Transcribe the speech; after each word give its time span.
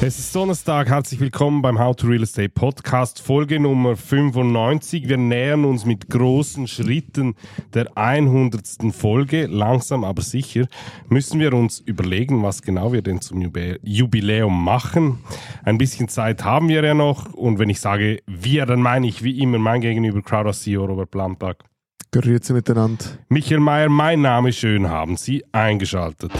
Es 0.00 0.16
ist 0.20 0.32
Donnerstag, 0.32 0.88
herzlich 0.88 1.18
willkommen 1.18 1.60
beim 1.60 1.76
How 1.76 1.96
to 1.96 2.06
Real 2.06 2.22
Estate 2.22 2.50
Podcast, 2.50 3.20
Folge 3.20 3.58
Nummer 3.58 3.96
95. 3.96 5.08
Wir 5.08 5.16
nähern 5.16 5.64
uns 5.64 5.84
mit 5.84 6.08
großen 6.08 6.68
Schritten 6.68 7.34
der 7.74 7.88
100. 7.96 8.62
Folge. 8.92 9.46
Langsam 9.46 10.04
aber 10.04 10.22
sicher 10.22 10.68
müssen 11.08 11.40
wir 11.40 11.52
uns 11.52 11.80
überlegen, 11.80 12.44
was 12.44 12.62
genau 12.62 12.92
wir 12.92 13.02
denn 13.02 13.20
zum 13.20 13.42
Jubiläum 13.82 14.62
machen. 14.62 15.18
Ein 15.64 15.78
bisschen 15.78 16.06
Zeit 16.06 16.44
haben 16.44 16.68
wir 16.68 16.84
ja 16.84 16.94
noch 16.94 17.34
und 17.34 17.58
wenn 17.58 17.68
ich 17.68 17.80
sage 17.80 18.22
wir, 18.24 18.66
dann 18.66 18.80
meine 18.80 19.08
ich 19.08 19.24
wie 19.24 19.40
immer 19.40 19.58
mein 19.58 19.80
Gegenüber 19.80 20.22
Crowder 20.22 20.52
CEO 20.52 20.84
Robert 20.84 21.10
Plantag. 21.10 21.64
Grüezi 22.12 22.52
miteinander. 22.52 23.04
Michael 23.28 23.60
Mayer, 23.60 23.88
mein 23.88 24.22
Name, 24.22 24.52
schön 24.52 24.88
haben 24.88 25.16
Sie 25.16 25.44
eingeschaltet. 25.50 26.32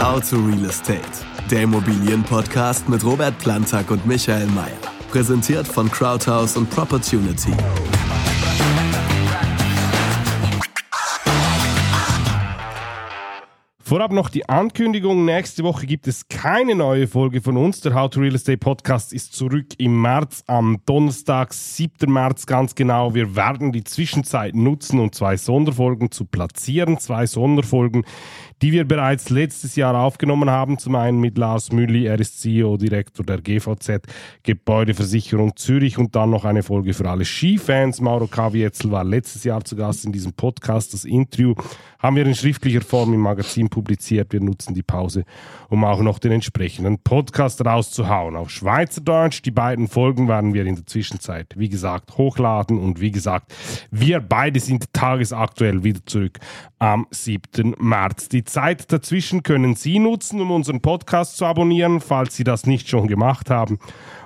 How 0.00 0.18
to 0.28 0.36
Real 0.36 0.64
Estate, 0.64 0.98
der 1.50 1.62
Immobilienpodcast 1.62 2.88
mit 2.88 3.04
Robert 3.04 3.38
Plantag 3.38 3.90
und 3.90 4.06
Michael 4.06 4.46
Mayer. 4.46 4.66
Präsentiert 5.10 5.66
von 5.66 5.90
Crowdhouse 5.90 6.56
und 6.56 6.70
Propertunity. 6.70 7.52
Vorab 13.92 14.12
noch 14.12 14.30
die 14.30 14.48
Ankündigung. 14.48 15.26
Nächste 15.26 15.64
Woche 15.64 15.84
gibt 15.84 16.06
es 16.06 16.26
keine 16.26 16.74
neue 16.74 17.06
Folge 17.06 17.42
von 17.42 17.58
uns. 17.58 17.82
Der 17.82 17.94
How 17.94 18.08
to 18.08 18.20
Real 18.20 18.34
Estate 18.34 18.56
Podcast 18.56 19.12
ist 19.12 19.34
zurück 19.34 19.66
im 19.76 20.00
März, 20.00 20.42
am 20.46 20.80
Donnerstag, 20.86 21.52
7. 21.52 22.10
März 22.10 22.46
ganz 22.46 22.74
genau. 22.74 23.14
Wir 23.14 23.36
werden 23.36 23.70
die 23.70 23.84
Zwischenzeit 23.84 24.54
nutzen, 24.54 24.98
um 24.98 25.12
zwei 25.12 25.36
Sonderfolgen 25.36 26.10
zu 26.10 26.24
platzieren. 26.24 27.00
Zwei 27.00 27.26
Sonderfolgen, 27.26 28.06
die 28.62 28.70
wir 28.70 28.86
bereits 28.86 29.28
letztes 29.28 29.74
Jahr 29.74 29.96
aufgenommen 29.96 30.48
haben. 30.48 30.78
Zum 30.78 30.94
einen 30.94 31.18
mit 31.18 31.36
Lars 31.36 31.72
Mülli, 31.72 32.06
er 32.06 32.20
ist 32.20 32.40
CEO, 32.40 32.76
Direktor 32.76 33.26
der 33.26 33.40
GVZ 33.40 34.02
Gebäudeversicherung 34.44 35.56
Zürich 35.56 35.98
und 35.98 36.14
dann 36.14 36.30
noch 36.30 36.44
eine 36.44 36.62
Folge 36.62 36.94
für 36.94 37.10
alle 37.10 37.24
Skifans. 37.24 38.00
Mauro 38.00 38.28
Kavietzel 38.28 38.92
war 38.92 39.02
letztes 39.02 39.42
Jahr 39.42 39.64
zu 39.64 39.74
Gast 39.74 40.04
in 40.04 40.12
diesem 40.12 40.32
Podcast. 40.34 40.94
Das 40.94 41.04
Interview 41.04 41.54
haben 41.98 42.14
wir 42.14 42.24
in 42.24 42.36
schriftlicher 42.36 42.82
Form 42.82 43.12
im 43.12 43.20
Magazin 43.20 43.68
publiziert. 43.68 44.32
Wir 44.32 44.40
nutzen 44.40 44.74
die 44.74 44.82
Pause, 44.82 45.24
um 45.68 45.84
auch 45.84 46.00
noch 46.00 46.20
den 46.20 46.30
entsprechenden 46.30 46.98
Podcast 47.00 47.64
rauszuhauen. 47.66 48.36
Auf 48.36 48.50
Schweizerdeutsch, 48.50 49.42
die 49.42 49.50
beiden 49.50 49.88
Folgen 49.88 50.28
werden 50.28 50.54
wir 50.54 50.66
in 50.66 50.76
der 50.76 50.86
Zwischenzeit, 50.86 51.52
wie 51.56 51.68
gesagt, 51.68 52.16
hochladen 52.16 52.78
und 52.78 53.00
wie 53.00 53.10
gesagt, 53.10 53.52
wir 53.90 54.20
beide 54.20 54.60
sind 54.60 54.92
tagesaktuell 54.92 55.82
wieder 55.82 56.06
zurück 56.06 56.38
am 56.78 57.06
7. 57.10 57.76
März. 57.78 58.28
Die 58.28 58.44
Zeit 58.52 58.92
dazwischen 58.92 59.42
können 59.42 59.76
Sie 59.76 59.98
nutzen, 59.98 60.40
um 60.40 60.50
unseren 60.50 60.82
Podcast 60.82 61.38
zu 61.38 61.46
abonnieren, 61.46 62.00
falls 62.00 62.36
Sie 62.36 62.44
das 62.44 62.66
nicht 62.66 62.86
schon 62.86 63.06
gemacht 63.08 63.48
haben, 63.48 63.78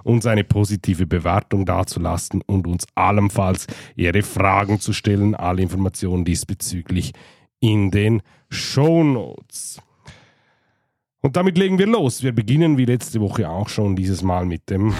uns 0.02 0.26
eine 0.26 0.42
positive 0.42 1.06
Bewertung 1.06 1.64
dazulassen 1.64 2.42
und 2.44 2.66
uns 2.66 2.86
allenfalls 2.96 3.68
Ihre 3.94 4.22
Fragen 4.22 4.80
zu 4.80 4.92
stellen. 4.92 5.36
Alle 5.36 5.62
Informationen 5.62 6.24
diesbezüglich 6.24 7.12
in 7.60 7.92
den 7.92 8.20
Show 8.50 9.04
Notes. 9.04 9.80
Und 11.22 11.36
damit 11.36 11.56
legen 11.56 11.78
wir 11.78 11.86
los. 11.86 12.24
Wir 12.24 12.32
beginnen 12.32 12.78
wie 12.78 12.84
letzte 12.84 13.20
Woche 13.20 13.48
auch 13.48 13.68
schon 13.68 13.94
dieses 13.94 14.22
Mal 14.22 14.44
mit 14.44 14.68
dem 14.70 14.92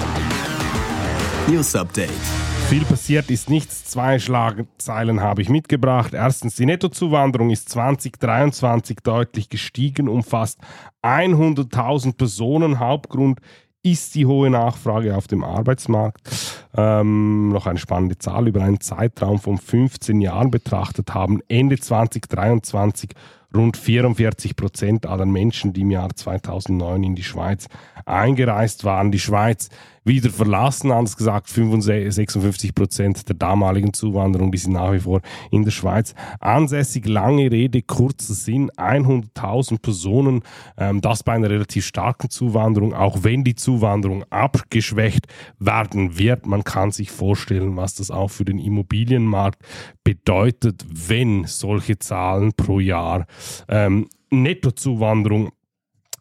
News 1.49 1.75
Update. 1.75 2.46
Viel 2.69 2.85
passiert 2.85 3.31
ist 3.31 3.49
nichts. 3.49 3.85
Zwei 3.85 4.19
Schlagzeilen 4.19 5.21
habe 5.21 5.41
ich 5.41 5.49
mitgebracht. 5.49 6.15
Erstens, 6.15 6.57
die 6.57 6.67
Nettozuwanderung 6.67 7.51
ist 7.51 7.69
2023 7.69 8.99
deutlich 9.05 9.49
gestiegen, 9.49 10.09
umfasst 10.09 10.59
100.000 11.03 12.17
Personen. 12.17 12.81
Hauptgrund 12.81 13.39
ist 13.85 14.17
die 14.17 14.27
hohe 14.27 14.51
Nachfrage 14.51 15.17
auf 15.17 15.29
dem 15.29 15.45
Arbeitsmarkt. 15.45 16.29
Ähm, 16.77 17.51
noch 17.51 17.69
eine 17.69 17.79
spannende 17.79 18.19
Zahl. 18.19 18.49
Über 18.49 18.63
einen 18.63 18.81
Zeitraum 18.81 19.39
von 19.39 19.59
15 19.59 20.21
Jahren 20.21 20.51
betrachtet 20.51 21.15
haben 21.15 21.41
Ende 21.47 21.79
2023 21.79 23.11
rund 23.55 23.77
44 23.77 24.57
Prozent 24.57 25.07
aller 25.07 25.25
Menschen, 25.25 25.73
die 25.73 25.83
im 25.83 25.93
Jahr 25.93 26.11
2009 26.13 27.05
in 27.05 27.15
die 27.15 27.23
Schweiz 27.23 27.69
eingereist 28.05 28.83
waren, 28.83 29.13
die 29.13 29.21
Schweiz 29.21 29.69
wieder 30.07 30.31
verlassen. 30.31 30.91
Anders 30.91 31.17
gesagt, 31.17 31.49
56 31.49 32.75
Prozent 32.75 33.29
der 33.29 33.37
damaligen 33.37 33.93
Zuwanderung, 33.93 34.53
die 34.53 34.59
sind 34.59 34.73
nach 34.73 34.93
wie 34.93 35.01
vor 35.01 35.21
in 35.51 35.65
der 35.65 35.73
Schweiz 35.73 36.15
ansässig. 36.41 37.07
Lange 37.07 37.51
Rede, 37.51 37.83
kurzer 37.83 38.35
Sinn, 38.35 38.71
100.000 38.71 39.81
Personen, 39.81 40.43
ähm, 40.79 41.01
das 41.01 41.23
bei 41.23 41.33
einer 41.33 41.51
relativ 41.51 41.85
starken 41.85 42.31
Zuwanderung, 42.31 42.95
auch 42.95 43.25
wenn 43.25 43.45
die 43.45 43.57
Zuwanderung 43.57 44.25
abgeschwächt 44.31 45.27
werden 45.59 46.19
wird. 46.19 46.47
Man 46.47 46.65
kann 46.65 46.93
sich 46.93 47.11
vorstellen, 47.11 47.77
was 47.77 47.95
das 47.95 48.11
auch 48.11 48.31
für 48.31 48.45
den 48.45 48.59
Immobilienmarkt 48.59 49.61
bedeutet, 50.05 50.87
wenn 50.89 51.45
solche 51.45 51.99
Zahlen 51.99 52.53
pro 52.57 52.81
Jahr 52.81 53.27
ähm, 53.69 54.09
Nettozuwanderung 54.31 55.51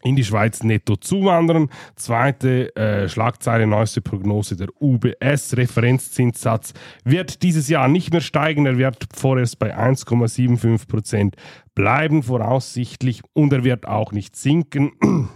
in 0.06 0.16
die 0.16 0.24
Schweiz 0.24 0.62
netto 0.62 0.96
zuwandern. 0.96 1.68
Zweite 1.96 2.74
äh, 2.76 3.08
Schlagzeile, 3.08 3.66
neueste 3.66 4.00
Prognose 4.00 4.56
der 4.56 4.68
UBS. 4.80 5.56
Referenzzinssatz 5.56 6.74
wird 7.04 7.42
dieses 7.42 7.68
Jahr 7.68 7.88
nicht 7.88 8.12
mehr 8.12 8.20
steigen. 8.20 8.66
Er 8.66 8.78
wird 8.78 9.04
vorerst 9.12 9.58
bei 9.58 9.76
1,75 9.76 10.86
Prozent 10.86 11.34
bleiben, 11.74 12.22
voraussichtlich. 12.22 13.22
Und 13.32 13.52
er 13.52 13.64
wird 13.64 13.88
auch 13.88 14.12
nicht 14.12 14.36
sinken. 14.36 14.92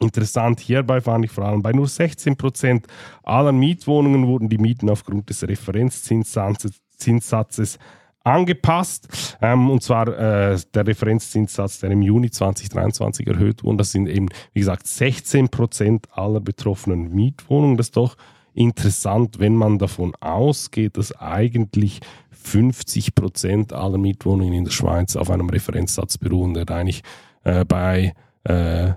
Interessant 0.00 0.60
hierbei 0.60 1.00
fand 1.00 1.26
ich 1.26 1.30
vor 1.30 1.44
allem, 1.44 1.62
bei 1.62 1.72
nur 1.72 1.88
16 1.88 2.36
Prozent 2.36 2.86
aller 3.22 3.52
Mietwohnungen 3.52 4.26
wurden 4.26 4.50
die 4.50 4.58
Mieten 4.58 4.90
aufgrund 4.90 5.30
des 5.30 5.46
Referenzzinssatzes 5.46 7.78
angepasst. 8.26 9.36
Ähm, 9.40 9.70
und 9.70 9.82
zwar 9.82 10.08
äh, 10.08 10.58
der 10.74 10.86
Referenzzinssatz, 10.86 11.80
der 11.80 11.90
im 11.92 12.02
Juni 12.02 12.30
2023 12.30 13.26
erhöht 13.26 13.62
wurde. 13.62 13.78
Das 13.78 13.92
sind 13.92 14.08
eben, 14.08 14.28
wie 14.52 14.60
gesagt, 14.60 14.86
16 14.86 15.48
Prozent 15.48 16.08
aller 16.12 16.40
betroffenen 16.40 17.14
Mietwohnungen. 17.14 17.76
Das 17.76 17.86
ist 17.86 17.96
doch 17.96 18.16
interessant, 18.52 19.38
wenn 19.38 19.54
man 19.54 19.78
davon 19.78 20.14
ausgeht, 20.20 20.96
dass 20.96 21.12
eigentlich 21.12 22.00
50 22.30 23.14
Prozent 23.14 23.72
aller 23.72 23.98
Mietwohnungen 23.98 24.52
in 24.52 24.64
der 24.64 24.72
Schweiz 24.72 25.14
auf 25.16 25.30
einem 25.30 25.48
Referenzsatz 25.48 26.18
beruhen, 26.18 26.54
der 26.54 26.68
eigentlich 26.70 27.02
äh, 27.44 27.64
bei 27.64 28.14
äh, 28.44 28.92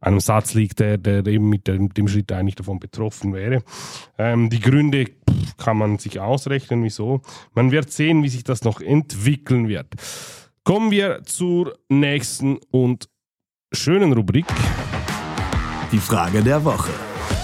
einem 0.00 0.20
Satz 0.20 0.54
liegt, 0.54 0.80
der, 0.80 0.98
der 0.98 1.26
eben 1.26 1.48
mit, 1.48 1.66
der, 1.66 1.78
mit, 1.78 1.96
dem 1.96 2.08
Schritt 2.08 2.32
eigentlich 2.32 2.54
davon 2.54 2.78
betroffen 2.78 3.34
wäre. 3.34 3.62
Ähm, 4.18 4.48
die 4.48 4.60
Gründe 4.60 5.06
kann 5.56 5.76
man 5.76 5.98
sich 5.98 6.20
ausrechnen, 6.20 6.82
wieso. 6.84 7.22
Man 7.54 7.70
wird 7.70 7.90
sehen, 7.90 8.22
wie 8.22 8.28
sich 8.28 8.44
das 8.44 8.62
noch 8.64 8.80
entwickeln 8.80 9.68
wird. 9.68 9.94
Kommen 10.64 10.90
wir 10.90 11.22
zur 11.24 11.78
nächsten 11.88 12.58
und 12.70 13.08
schönen 13.72 14.12
Rubrik. 14.12 14.46
Die 15.92 15.98
Frage 15.98 16.42
der 16.42 16.64
Woche. 16.64 16.90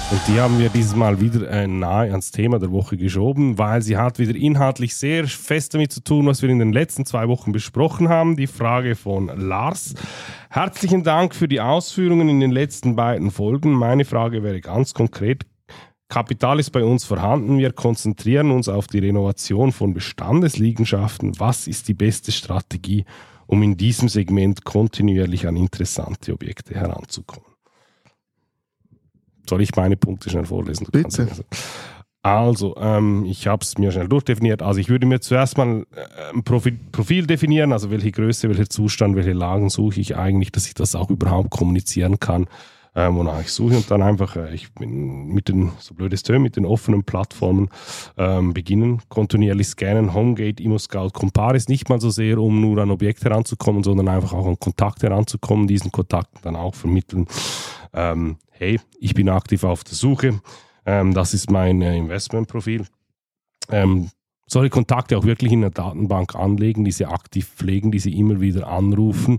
Und 0.08 0.20
die 0.28 0.40
haben 0.40 0.60
wir 0.60 0.68
dieses 0.68 0.94
Mal 0.94 1.20
wieder 1.20 1.50
äh, 1.50 1.66
nahe 1.66 2.10
ans 2.10 2.30
Thema 2.30 2.60
der 2.60 2.70
Woche 2.70 2.96
geschoben, 2.96 3.58
weil 3.58 3.82
sie 3.82 3.96
hat 3.96 4.20
wieder 4.20 4.36
inhaltlich 4.36 4.94
sehr 4.94 5.26
fest 5.26 5.74
damit 5.74 5.90
zu 5.90 6.00
tun, 6.00 6.26
was 6.26 6.42
wir 6.42 6.48
in 6.48 6.60
den 6.60 6.72
letzten 6.72 7.04
zwei 7.04 7.26
Wochen 7.26 7.50
besprochen 7.50 8.08
haben. 8.08 8.36
Die 8.36 8.46
Frage 8.46 8.94
von 8.94 9.26
Lars. 9.26 9.94
Herzlichen 10.48 11.02
Dank 11.02 11.34
für 11.34 11.48
die 11.48 11.60
Ausführungen 11.60 12.28
in 12.28 12.38
den 12.38 12.52
letzten 12.52 12.94
beiden 12.94 13.32
Folgen. 13.32 13.72
Meine 13.72 14.04
Frage 14.04 14.44
wäre 14.44 14.60
ganz 14.60 14.94
konkret. 14.94 15.44
Kapital 16.08 16.60
ist 16.60 16.70
bei 16.70 16.84
uns 16.84 17.04
vorhanden. 17.04 17.58
Wir 17.58 17.72
konzentrieren 17.72 18.50
uns 18.50 18.68
auf 18.68 18.86
die 18.86 19.00
Renovation 19.00 19.72
von 19.72 19.92
Bestandesliegenschaften. 19.92 21.38
Was 21.40 21.66
ist 21.66 21.88
die 21.88 21.94
beste 21.94 22.30
Strategie, 22.30 23.04
um 23.46 23.62
in 23.62 23.76
diesem 23.76 24.08
Segment 24.08 24.64
kontinuierlich 24.64 25.46
an 25.48 25.56
interessante 25.56 26.32
Objekte 26.32 26.74
heranzukommen? 26.74 27.50
Soll 29.48 29.62
ich 29.62 29.74
meine 29.74 29.96
Punkte 29.96 30.30
schnell 30.30 30.46
vorlesen? 30.46 30.86
Bitte. 30.90 31.28
Also, 32.22 32.76
ähm, 32.78 33.24
ich 33.24 33.46
habe 33.46 33.62
es 33.62 33.78
mir 33.78 33.92
schnell 33.92 34.08
durchdefiniert. 34.08 34.60
Also 34.60 34.80
ich 34.80 34.88
würde 34.88 35.06
mir 35.06 35.20
zuerst 35.20 35.56
mal 35.58 35.86
ein 36.34 36.42
Profil, 36.42 36.76
Profil, 36.90 37.24
definieren, 37.24 37.72
also 37.72 37.92
welche 37.92 38.10
Größe, 38.10 38.48
welcher 38.48 38.68
Zustand, 38.68 39.14
welche 39.14 39.32
Lagen 39.32 39.70
suche 39.70 40.00
ich 40.00 40.16
eigentlich, 40.16 40.50
dass 40.50 40.66
ich 40.66 40.74
das 40.74 40.96
auch 40.96 41.08
überhaupt 41.08 41.50
kommunizieren 41.50 42.18
kann, 42.18 42.48
ähm, 42.96 43.16
wonach 43.16 43.40
ich 43.40 43.52
suche. 43.52 43.76
Und 43.76 43.90
dann 43.90 44.02
einfach, 44.02 44.34
äh, 44.36 44.54
ich 44.54 44.72
bin 44.72 45.26
mit 45.26 45.48
den, 45.48 45.70
so 45.78 45.94
blödes 45.94 46.22
Term, 46.22 46.42
mit 46.42 46.56
den 46.56 46.64
offenen 46.64 47.04
Plattformen 47.04 47.68
ähm, 48.16 48.54
beginnen, 48.54 49.02
kontinuierlich 49.08 49.68
scannen, 49.68 50.14
Homegate, 50.14 50.62
ImmoScout, 50.62 51.10
Comparis, 51.10 51.68
nicht 51.68 51.88
mal 51.90 52.00
so 52.00 52.10
sehr, 52.10 52.38
um 52.38 52.60
nur 52.60 52.78
an 52.78 52.90
Objekte 52.90 53.26
heranzukommen, 53.26 53.84
sondern 53.84 54.08
einfach 54.08 54.32
auch 54.32 54.46
an 54.46 54.58
Kontakte 54.58 55.08
heranzukommen, 55.08 55.68
diesen 55.68 55.92
Kontakten 55.92 56.40
dann 56.42 56.56
auch 56.56 56.74
vermitteln. 56.74 57.26
Ähm, 57.92 58.38
hey, 58.50 58.80
ich 58.98 59.14
bin 59.14 59.28
aktiv 59.28 59.62
auf 59.62 59.84
der 59.84 59.94
Suche. 59.94 60.40
Ähm, 60.86 61.12
das 61.12 61.34
ist 61.34 61.50
mein 61.50 61.82
äh, 61.82 61.96
Investmentprofil. 61.96 62.86
Ähm, 63.70 64.10
solche 64.46 64.70
Kontakte 64.70 65.18
auch 65.18 65.24
wirklich 65.24 65.52
in 65.52 65.60
der 65.60 65.70
Datenbank 65.70 66.34
anlegen, 66.34 66.84
diese 66.84 67.08
aktiv 67.08 67.50
pflegen, 67.56 67.90
diese 67.90 68.10
immer 68.10 68.40
wieder 68.40 68.68
anrufen, 68.68 69.38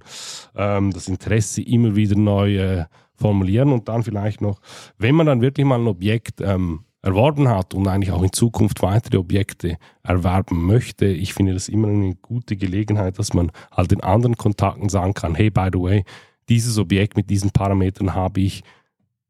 ähm, 0.56 0.92
das 0.92 1.08
Interesse 1.08 1.62
immer 1.62 1.96
wieder 1.96 2.18
neu 2.18 2.58
äh, 2.58 2.86
formulieren 3.18 3.72
und 3.72 3.90
dann 3.90 4.04
vielleicht 4.04 4.42
noch, 4.42 4.60
wenn 4.98 5.16
man 5.16 5.26
dann 5.26 5.42
wirklich 5.42 5.66
mal 5.66 5.80
ein 5.80 5.88
Objekt 5.88 6.42
ähm, 6.42 6.86
erworben 7.02 7.48
hat 7.48 7.74
und 7.74 7.88
eigentlich 7.88 8.12
auch 8.12 8.24
in 8.24 8.34
Zukunft 8.34 8.82
weitere 8.82 9.18
Objekte 9.18 9.78
erwerben 10.04 10.66
möchte, 10.66 11.06
ich 11.06 11.34
finde 11.34 11.54
das 11.54 11.70
immer 11.70 11.88
eine 11.88 12.16
gute 12.16 12.56
Gelegenheit, 12.56 13.20
dass 13.20 13.34
man 13.34 13.52
halt 13.72 13.92
den 13.92 14.02
anderen 14.02 14.36
Kontakten 14.38 14.90
sagen 14.90 15.14
kann, 15.14 15.36
hey, 15.36 15.50
by 15.50 15.70
the 15.72 15.80
way, 15.80 16.04
dieses 16.50 16.78
Objekt 16.78 17.18
mit 17.18 17.30
diesen 17.30 17.52
Parametern 17.52 18.14
habe 18.14 18.42
ich 18.42 18.64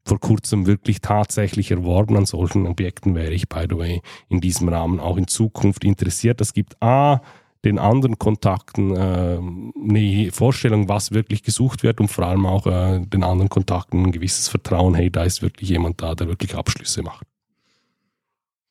vor 0.05 0.19
kurzem 0.19 0.65
wirklich 0.65 1.01
tatsächlich 1.01 1.71
erworben. 1.71 2.15
An 2.15 2.25
solchen 2.25 2.65
Objekten 2.65 3.15
wäre 3.15 3.33
ich, 3.33 3.49
by 3.49 3.65
the 3.69 3.77
way, 3.77 4.01
in 4.29 4.39
diesem 4.39 4.69
Rahmen 4.69 4.99
auch 4.99 5.17
in 5.17 5.27
Zukunft 5.27 5.83
interessiert. 5.83 6.39
Das 6.39 6.53
gibt 6.53 6.81
A, 6.81 7.21
den 7.67 7.79
anderen 7.79 8.17
Kontakten 8.17 8.95
äh, 8.95 9.39
eine 9.39 10.31
Vorstellung, 10.31 10.89
was 10.89 11.11
wirklich 11.11 11.43
gesucht 11.43 11.83
wird 11.83 11.99
und 11.99 12.07
vor 12.07 12.25
allem 12.25 12.45
auch 12.45 12.65
äh, 12.65 12.99
den 12.99 13.23
anderen 13.23 13.49
Kontakten 13.49 14.05
ein 14.05 14.11
gewisses 14.11 14.47
Vertrauen, 14.47 14.95
hey, 14.95 15.11
da 15.11 15.23
ist 15.23 15.41
wirklich 15.41 15.69
jemand 15.69 16.01
da, 16.01 16.15
der 16.15 16.27
wirklich 16.27 16.55
Abschlüsse 16.55 17.03
macht. 17.03 17.27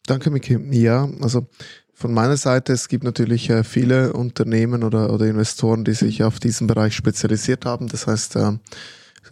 Danke, 0.07 0.31
Miki. 0.31 0.59
Ja, 0.71 1.09
also 1.21 1.47
von 1.93 2.13
meiner 2.13 2.37
Seite, 2.37 2.73
es 2.73 2.89
gibt 2.89 3.05
natürlich 3.05 3.51
äh, 3.51 3.65
viele 3.65 4.13
Unternehmen 4.13 4.83
oder, 4.83 5.13
oder 5.13 5.27
Investoren, 5.27 5.85
die 5.85 5.95
sich 5.95 6.23
auf 6.23 6.39
diesen 6.39 6.67
Bereich 6.67 6.95
spezialisiert 6.95 7.65
haben. 7.65 7.89
Das 7.89 8.07
heißt, 8.07 8.37
äh, 8.37 8.53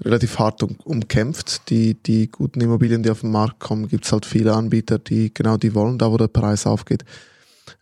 relativ 0.03 0.39
hart 0.39 0.63
um, 0.63 0.77
umkämpft. 0.85 1.71
Die, 1.71 1.95
die 1.95 2.31
guten 2.31 2.61
Immobilien, 2.61 3.03
die 3.03 3.11
auf 3.11 3.21
den 3.21 3.31
Markt 3.31 3.61
kommen, 3.61 3.89
gibt 3.89 4.05
es 4.05 4.13
halt 4.13 4.27
viele 4.27 4.55
Anbieter, 4.55 4.99
die 4.99 5.33
genau 5.33 5.57
die 5.57 5.75
wollen, 5.75 5.99
da 5.99 6.11
wo 6.11 6.17
der 6.17 6.29
Preis 6.29 6.67
aufgeht. 6.67 7.05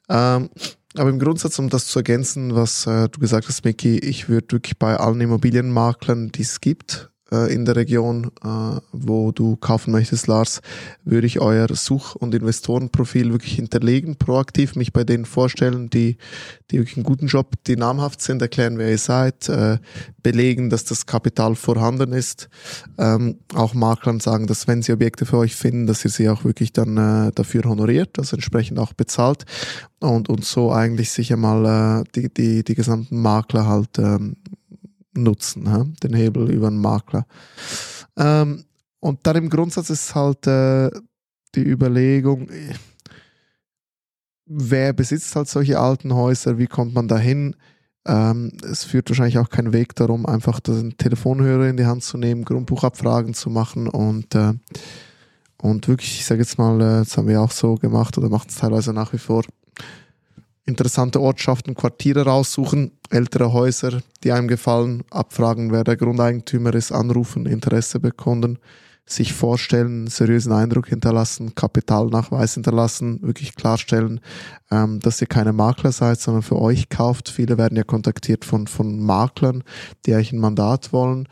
Ähm, 0.08 0.50
aber 0.96 1.10
im 1.10 1.18
Grundsatz, 1.18 1.58
um 1.58 1.68
das 1.68 1.86
zu 1.86 1.98
ergänzen, 2.00 2.54
was 2.54 2.86
äh, 2.86 3.08
du 3.08 3.20
gesagt 3.20 3.48
hast, 3.48 3.64
Miki, 3.64 3.98
ich 3.98 4.28
würde 4.28 4.52
wirklich 4.52 4.78
bei 4.78 4.96
allen 4.96 5.20
Immobilienmaklern, 5.20 6.30
die 6.32 6.42
es 6.42 6.60
gibt, 6.60 7.11
äh, 7.32 7.52
in 7.52 7.64
der 7.64 7.76
Region, 7.76 8.30
äh, 8.44 8.80
wo 8.92 9.32
du 9.32 9.56
kaufen 9.56 9.90
möchtest, 9.92 10.26
Lars, 10.26 10.60
würde 11.04 11.26
ich 11.26 11.40
euer 11.40 11.66
Such- 11.74 12.14
und 12.14 12.34
Investorenprofil 12.34 13.32
wirklich 13.32 13.54
hinterlegen, 13.54 14.16
proaktiv 14.16 14.76
mich 14.76 14.92
bei 14.92 15.04
denen 15.04 15.24
vorstellen, 15.24 15.88
die, 15.88 16.18
die 16.70 16.78
wirklich 16.78 16.96
einen 16.96 17.04
guten 17.04 17.26
Job, 17.26 17.54
die 17.66 17.76
namhaft 17.76 18.20
sind, 18.20 18.42
erklären, 18.42 18.78
wer 18.78 18.90
ihr 18.90 18.98
seid, 18.98 19.48
äh, 19.48 19.78
belegen, 20.22 20.70
dass 20.70 20.84
das 20.84 21.06
Kapital 21.06 21.54
vorhanden 21.54 22.12
ist. 22.12 22.48
Ähm, 22.98 23.38
auch 23.54 23.74
Maklern 23.74 24.20
sagen, 24.20 24.46
dass 24.46 24.68
wenn 24.68 24.82
sie 24.82 24.92
Objekte 24.92 25.26
für 25.26 25.38
euch 25.38 25.56
finden, 25.56 25.86
dass 25.86 26.04
ihr 26.04 26.10
sie 26.10 26.28
auch 26.28 26.44
wirklich 26.44 26.72
dann 26.72 26.96
äh, 26.96 27.32
dafür 27.32 27.64
honoriert, 27.64 28.18
also 28.18 28.36
entsprechend 28.36 28.78
auch 28.78 28.92
bezahlt 28.92 29.44
und, 30.00 30.28
und 30.28 30.44
so 30.44 30.72
eigentlich 30.72 31.10
sicher 31.10 31.36
mal 31.36 32.02
äh, 32.02 32.04
die, 32.14 32.32
die, 32.32 32.64
die 32.64 32.74
gesamten 32.74 33.20
Makler 33.20 33.66
halt 33.66 33.98
ähm, 33.98 34.36
nutzen, 35.14 35.66
ja? 35.66 35.84
den 36.02 36.14
Hebel 36.14 36.50
über 36.50 36.68
einen 36.68 36.80
Makler. 36.80 37.26
Ähm, 38.16 38.64
und 39.00 39.20
dann 39.24 39.36
im 39.36 39.50
Grundsatz 39.50 39.90
ist 39.90 40.14
halt 40.14 40.46
äh, 40.46 40.90
die 41.54 41.64
Überlegung, 41.64 42.48
wer 44.46 44.92
besitzt 44.92 45.34
halt 45.36 45.48
solche 45.48 45.78
alten 45.78 46.14
Häuser, 46.14 46.58
wie 46.58 46.66
kommt 46.66 46.94
man 46.94 47.08
dahin? 47.08 47.56
Ähm, 48.04 48.52
es 48.68 48.84
führt 48.84 49.08
wahrscheinlich 49.10 49.38
auch 49.38 49.48
keinen 49.48 49.72
Weg 49.72 49.94
darum, 49.94 50.26
einfach 50.26 50.60
den 50.60 50.96
Telefonhörer 50.96 51.68
in 51.68 51.76
die 51.76 51.86
Hand 51.86 52.02
zu 52.02 52.18
nehmen, 52.18 52.44
Grundbuchabfragen 52.44 53.34
zu 53.34 53.48
machen 53.48 53.88
und, 53.88 54.34
äh, 54.34 54.54
und 55.60 55.86
wirklich, 55.86 56.18
ich 56.18 56.26
sage 56.26 56.40
jetzt 56.40 56.58
mal, 56.58 56.80
äh, 56.80 56.98
das 57.00 57.16
haben 57.16 57.28
wir 57.28 57.40
auch 57.40 57.52
so 57.52 57.76
gemacht 57.76 58.18
oder 58.18 58.28
machen 58.28 58.48
es 58.48 58.56
teilweise 58.56 58.92
nach 58.92 59.12
wie 59.12 59.18
vor, 59.18 59.44
interessante 60.64 61.20
Ortschaften, 61.20 61.74
Quartiere 61.74 62.24
raussuchen, 62.24 62.92
ältere 63.10 63.52
Häuser, 63.52 64.00
die 64.22 64.32
einem 64.32 64.48
gefallen, 64.48 65.02
abfragen, 65.10 65.72
wer 65.72 65.84
der 65.84 65.96
Grundeigentümer 65.96 66.74
ist, 66.74 66.92
anrufen, 66.92 67.46
Interesse 67.46 67.98
bekunden, 67.98 68.58
sich 69.04 69.32
vorstellen, 69.32 70.06
seriösen 70.06 70.52
Eindruck 70.52 70.88
hinterlassen, 70.88 71.54
Kapitalnachweis 71.54 72.54
hinterlassen, 72.54 73.20
wirklich 73.22 73.56
klarstellen, 73.56 74.20
ähm, 74.70 75.00
dass 75.00 75.20
ihr 75.20 75.26
keine 75.26 75.52
Makler 75.52 75.90
seid, 75.90 76.20
sondern 76.20 76.42
für 76.42 76.60
euch 76.60 76.88
kauft. 76.88 77.28
Viele 77.28 77.58
werden 77.58 77.76
ja 77.76 77.82
kontaktiert 77.82 78.44
von, 78.44 78.68
von 78.68 79.00
Maklern, 79.00 79.64
die 80.06 80.14
eigentlich 80.14 80.32
ein 80.32 80.38
Mandat 80.38 80.92
wollen, 80.92 81.28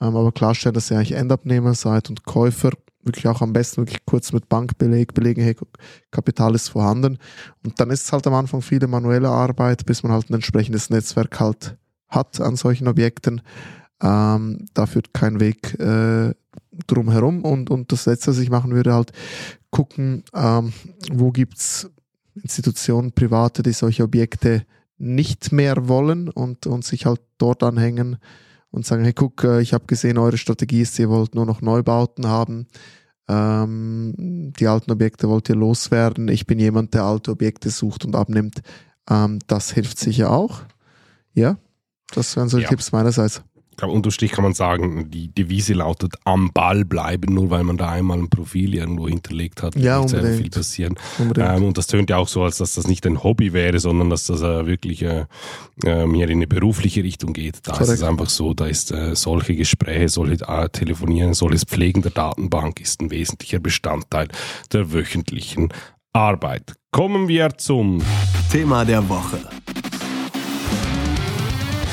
ähm, 0.00 0.16
aber 0.16 0.32
klarstellen, 0.32 0.74
dass 0.74 0.90
ihr 0.90 0.98
eigentlich 0.98 1.12
Endabnehmer 1.12 1.74
seid 1.74 2.10
und 2.10 2.24
Käufer 2.24 2.72
wirklich 3.04 3.28
auch 3.28 3.42
am 3.42 3.52
besten 3.52 3.82
wirklich 3.82 4.04
kurz 4.06 4.32
mit 4.32 4.48
Bankbeleg 4.48 5.14
belegen, 5.14 5.42
hey, 5.42 5.56
Kapital 6.10 6.54
ist 6.54 6.68
vorhanden. 6.68 7.18
Und 7.64 7.78
dann 7.80 7.90
ist 7.90 8.04
es 8.04 8.12
halt 8.12 8.26
am 8.26 8.34
Anfang 8.34 8.62
viele 8.62 8.86
manuelle 8.86 9.28
Arbeit, 9.28 9.86
bis 9.86 10.02
man 10.02 10.12
halt 10.12 10.30
ein 10.30 10.34
entsprechendes 10.34 10.90
Netzwerk 10.90 11.38
halt 11.40 11.76
hat 12.08 12.40
an 12.40 12.56
solchen 12.56 12.88
Objekten. 12.88 13.40
Ähm, 14.02 14.66
da 14.74 14.86
führt 14.86 15.12
kein 15.14 15.40
Weg 15.40 15.78
äh, 15.78 16.34
drum 16.86 17.10
herum. 17.10 17.44
Und, 17.44 17.70
und 17.70 17.92
das 17.92 18.06
Letzte, 18.06 18.30
was 18.30 18.38
ich 18.38 18.50
machen 18.50 18.72
würde, 18.72 18.94
halt 18.94 19.12
gucken, 19.70 20.24
ähm, 20.34 20.72
wo 21.12 21.30
gibt's 21.30 21.90
Institutionen, 22.42 23.12
Private, 23.12 23.62
die 23.62 23.72
solche 23.72 24.02
Objekte 24.02 24.64
nicht 24.98 25.52
mehr 25.52 25.88
wollen 25.88 26.28
und, 26.28 26.66
und 26.66 26.84
sich 26.84 27.06
halt 27.06 27.20
dort 27.38 27.62
anhängen 27.62 28.18
und 28.74 28.84
sagen, 28.84 29.04
hey, 29.04 29.12
guck, 29.12 29.44
äh, 29.44 29.60
ich 29.60 29.72
habe 29.72 29.86
gesehen, 29.86 30.18
eure 30.18 30.36
Strategie 30.36 30.80
ist, 30.80 30.98
ihr 30.98 31.08
wollt 31.08 31.36
nur 31.36 31.46
noch 31.46 31.62
Neubauten 31.62 32.26
haben. 32.26 32.66
Ähm, 33.28 34.52
die 34.58 34.66
alten 34.66 34.90
Objekte 34.90 35.28
wollt 35.28 35.48
ihr 35.48 35.54
loswerden. 35.54 36.26
Ich 36.26 36.46
bin 36.46 36.58
jemand, 36.58 36.92
der 36.92 37.04
alte 37.04 37.30
Objekte 37.30 37.70
sucht 37.70 38.04
und 38.04 38.16
abnimmt. 38.16 38.62
Ähm, 39.08 39.38
das 39.46 39.70
hilft 39.70 39.98
sicher 39.98 40.30
auch. 40.30 40.62
Ja, 41.34 41.56
das 42.12 42.36
wären 42.36 42.48
so 42.48 42.56
die 42.56 42.64
ja. 42.64 42.68
Tipps 42.68 42.90
meinerseits 42.90 43.42
glaube, 43.76 43.94
unterm 43.94 44.12
Strich 44.12 44.32
kann 44.32 44.44
man 44.44 44.54
sagen, 44.54 45.10
die 45.10 45.28
Devise 45.28 45.74
lautet 45.74 46.14
am 46.24 46.52
Ball 46.52 46.84
bleiben, 46.84 47.34
nur 47.34 47.50
weil 47.50 47.64
man 47.64 47.76
da 47.76 47.90
einmal 47.90 48.18
ein 48.18 48.28
Profil 48.28 48.74
irgendwo 48.74 49.08
hinterlegt 49.08 49.62
hat. 49.62 49.76
Ja, 49.76 50.00
wird 50.00 50.10
sehr 50.10 50.24
viel 50.34 50.50
passieren. 50.50 50.94
Ähm, 51.36 51.64
und 51.64 51.78
das 51.78 51.86
tönt 51.86 52.10
ja 52.10 52.16
auch 52.16 52.28
so, 52.28 52.42
als 52.42 52.58
dass 52.58 52.74
das 52.74 52.86
nicht 52.86 53.06
ein 53.06 53.22
Hobby 53.22 53.52
wäre, 53.52 53.78
sondern 53.78 54.10
dass 54.10 54.26
das 54.26 54.42
äh, 54.42 54.66
wirklich 54.66 55.02
äh, 55.02 55.26
äh, 55.84 56.06
mehr 56.06 56.28
in 56.28 56.38
eine 56.38 56.46
berufliche 56.46 57.02
Richtung 57.02 57.32
geht. 57.32 57.58
Da 57.64 57.72
Korrekt. 57.72 57.88
ist 57.88 57.94
es 57.94 58.02
einfach 58.02 58.30
so, 58.30 58.54
da 58.54 58.66
ist 58.66 58.92
äh, 58.92 59.14
solche 59.14 59.54
Gespräche, 59.56 60.08
solche 60.08 60.44
äh, 60.46 60.68
Telefonieren, 60.68 61.34
solches 61.34 61.64
Pflegen 61.64 62.02
der 62.02 62.12
Datenbank 62.12 62.80
ist 62.80 63.00
ein 63.00 63.10
wesentlicher 63.10 63.58
Bestandteil 63.58 64.28
der 64.72 64.92
wöchentlichen 64.92 65.72
Arbeit. 66.12 66.74
Kommen 66.92 67.28
wir 67.28 67.58
zum 67.58 68.00
Thema 68.50 68.84
der 68.84 69.08
Woche. 69.08 69.40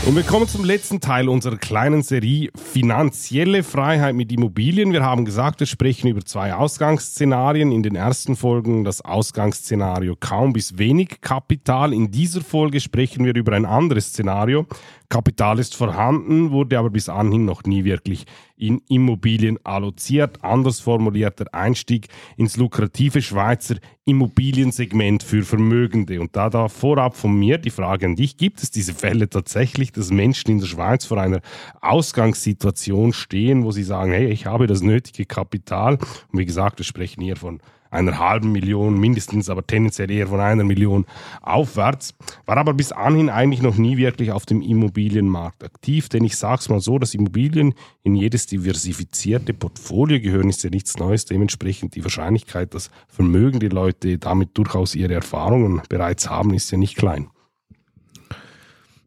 Und 0.03 0.15
wir 0.15 0.23
kommen 0.23 0.47
zum 0.47 0.65
letzten 0.65 0.99
Teil 0.99 1.29
unserer 1.29 1.57
kleinen 1.57 2.01
Serie 2.01 2.49
Finanzielle 2.55 3.61
Freiheit 3.61 4.15
mit 4.15 4.31
Immobilien. 4.31 4.93
Wir 4.93 5.03
haben 5.03 5.25
gesagt, 5.25 5.59
wir 5.59 5.67
sprechen 5.67 6.07
über 6.07 6.25
zwei 6.25 6.55
Ausgangsszenarien. 6.55 7.71
In 7.71 7.83
den 7.83 7.95
ersten 7.95 8.35
Folgen 8.35 8.83
das 8.83 9.05
Ausgangsszenario 9.05 10.15
kaum 10.19 10.53
bis 10.53 10.79
wenig 10.79 11.21
Kapital. 11.21 11.93
In 11.93 12.09
dieser 12.09 12.41
Folge 12.41 12.79
sprechen 12.79 13.25
wir 13.25 13.35
über 13.35 13.53
ein 13.53 13.67
anderes 13.67 14.07
Szenario, 14.07 14.65
Kapital 15.11 15.59
ist 15.59 15.75
vorhanden, 15.75 16.51
wurde 16.51 16.79
aber 16.79 16.89
bis 16.89 17.09
anhin 17.09 17.43
noch 17.43 17.63
nie 17.65 17.83
wirklich 17.83 18.25
in 18.55 18.81
Immobilien 18.87 19.59
alloziert. 19.65 20.41
Anders 20.41 20.79
formuliert 20.79 21.37
der 21.39 21.53
Einstieg 21.53 22.07
ins 22.37 22.55
lukrative 22.55 23.21
Schweizer 23.21 23.75
Immobiliensegment 24.05 25.21
für 25.21 25.43
Vermögende. 25.43 26.21
Und 26.21 26.37
da 26.37 26.49
da 26.49 26.69
vorab 26.69 27.17
von 27.17 27.37
mir 27.37 27.57
die 27.57 27.71
Frage 27.71 28.05
an 28.05 28.15
dich, 28.15 28.37
gibt 28.37 28.63
es 28.63 28.71
diese 28.71 28.93
Fälle 28.93 29.29
tatsächlich, 29.29 29.91
dass 29.91 30.11
Menschen 30.11 30.51
in 30.51 30.59
der 30.59 30.67
Schweiz 30.67 31.03
vor 31.03 31.17
einer 31.17 31.41
Ausgangssituation 31.81 33.11
stehen, 33.11 33.65
wo 33.65 33.71
sie 33.71 33.83
sagen, 33.83 34.13
hey, 34.13 34.29
ich 34.29 34.45
habe 34.45 34.65
das 34.65 34.81
nötige 34.81 35.25
Kapital. 35.25 35.95
Und 36.31 36.39
wie 36.39 36.45
gesagt, 36.45 36.79
wir 36.79 36.85
sprechen 36.85 37.21
hier 37.21 37.35
von 37.35 37.59
einer 37.91 38.17
halben 38.17 38.51
Million 38.51 38.99
mindestens, 38.99 39.49
aber 39.49 39.65
tendenziell 39.67 40.09
eher 40.09 40.27
von 40.27 40.39
einer 40.39 40.63
Million 40.63 41.05
aufwärts. 41.41 42.15
War 42.45 42.57
aber 42.57 42.73
bis 42.73 42.91
anhin 42.91 43.29
eigentlich 43.29 43.61
noch 43.61 43.75
nie 43.75 43.97
wirklich 43.97 44.31
auf 44.31 44.45
dem 44.45 44.61
Immobilienmarkt 44.61 45.63
aktiv, 45.63 46.09
denn 46.09 46.23
ich 46.23 46.37
sage 46.37 46.61
es 46.61 46.69
mal 46.69 46.79
so, 46.79 46.97
dass 46.97 47.13
Immobilien 47.13 47.73
in 48.03 48.15
jedes 48.15 48.47
diversifizierte 48.47 49.53
Portfolio 49.53 50.19
gehören, 50.19 50.49
ist 50.49 50.63
ja 50.63 50.69
nichts 50.69 50.97
Neues. 50.97 51.25
Dementsprechend 51.25 51.95
die 51.95 52.03
Wahrscheinlichkeit, 52.03 52.73
dass 52.73 52.89
vermögende 53.07 53.67
Leute 53.67 54.17
damit 54.17 54.57
durchaus 54.57 54.95
ihre 54.95 55.13
Erfahrungen 55.13 55.81
bereits 55.89 56.29
haben, 56.29 56.53
ist 56.53 56.71
ja 56.71 56.77
nicht 56.77 56.95
klein. 56.95 57.27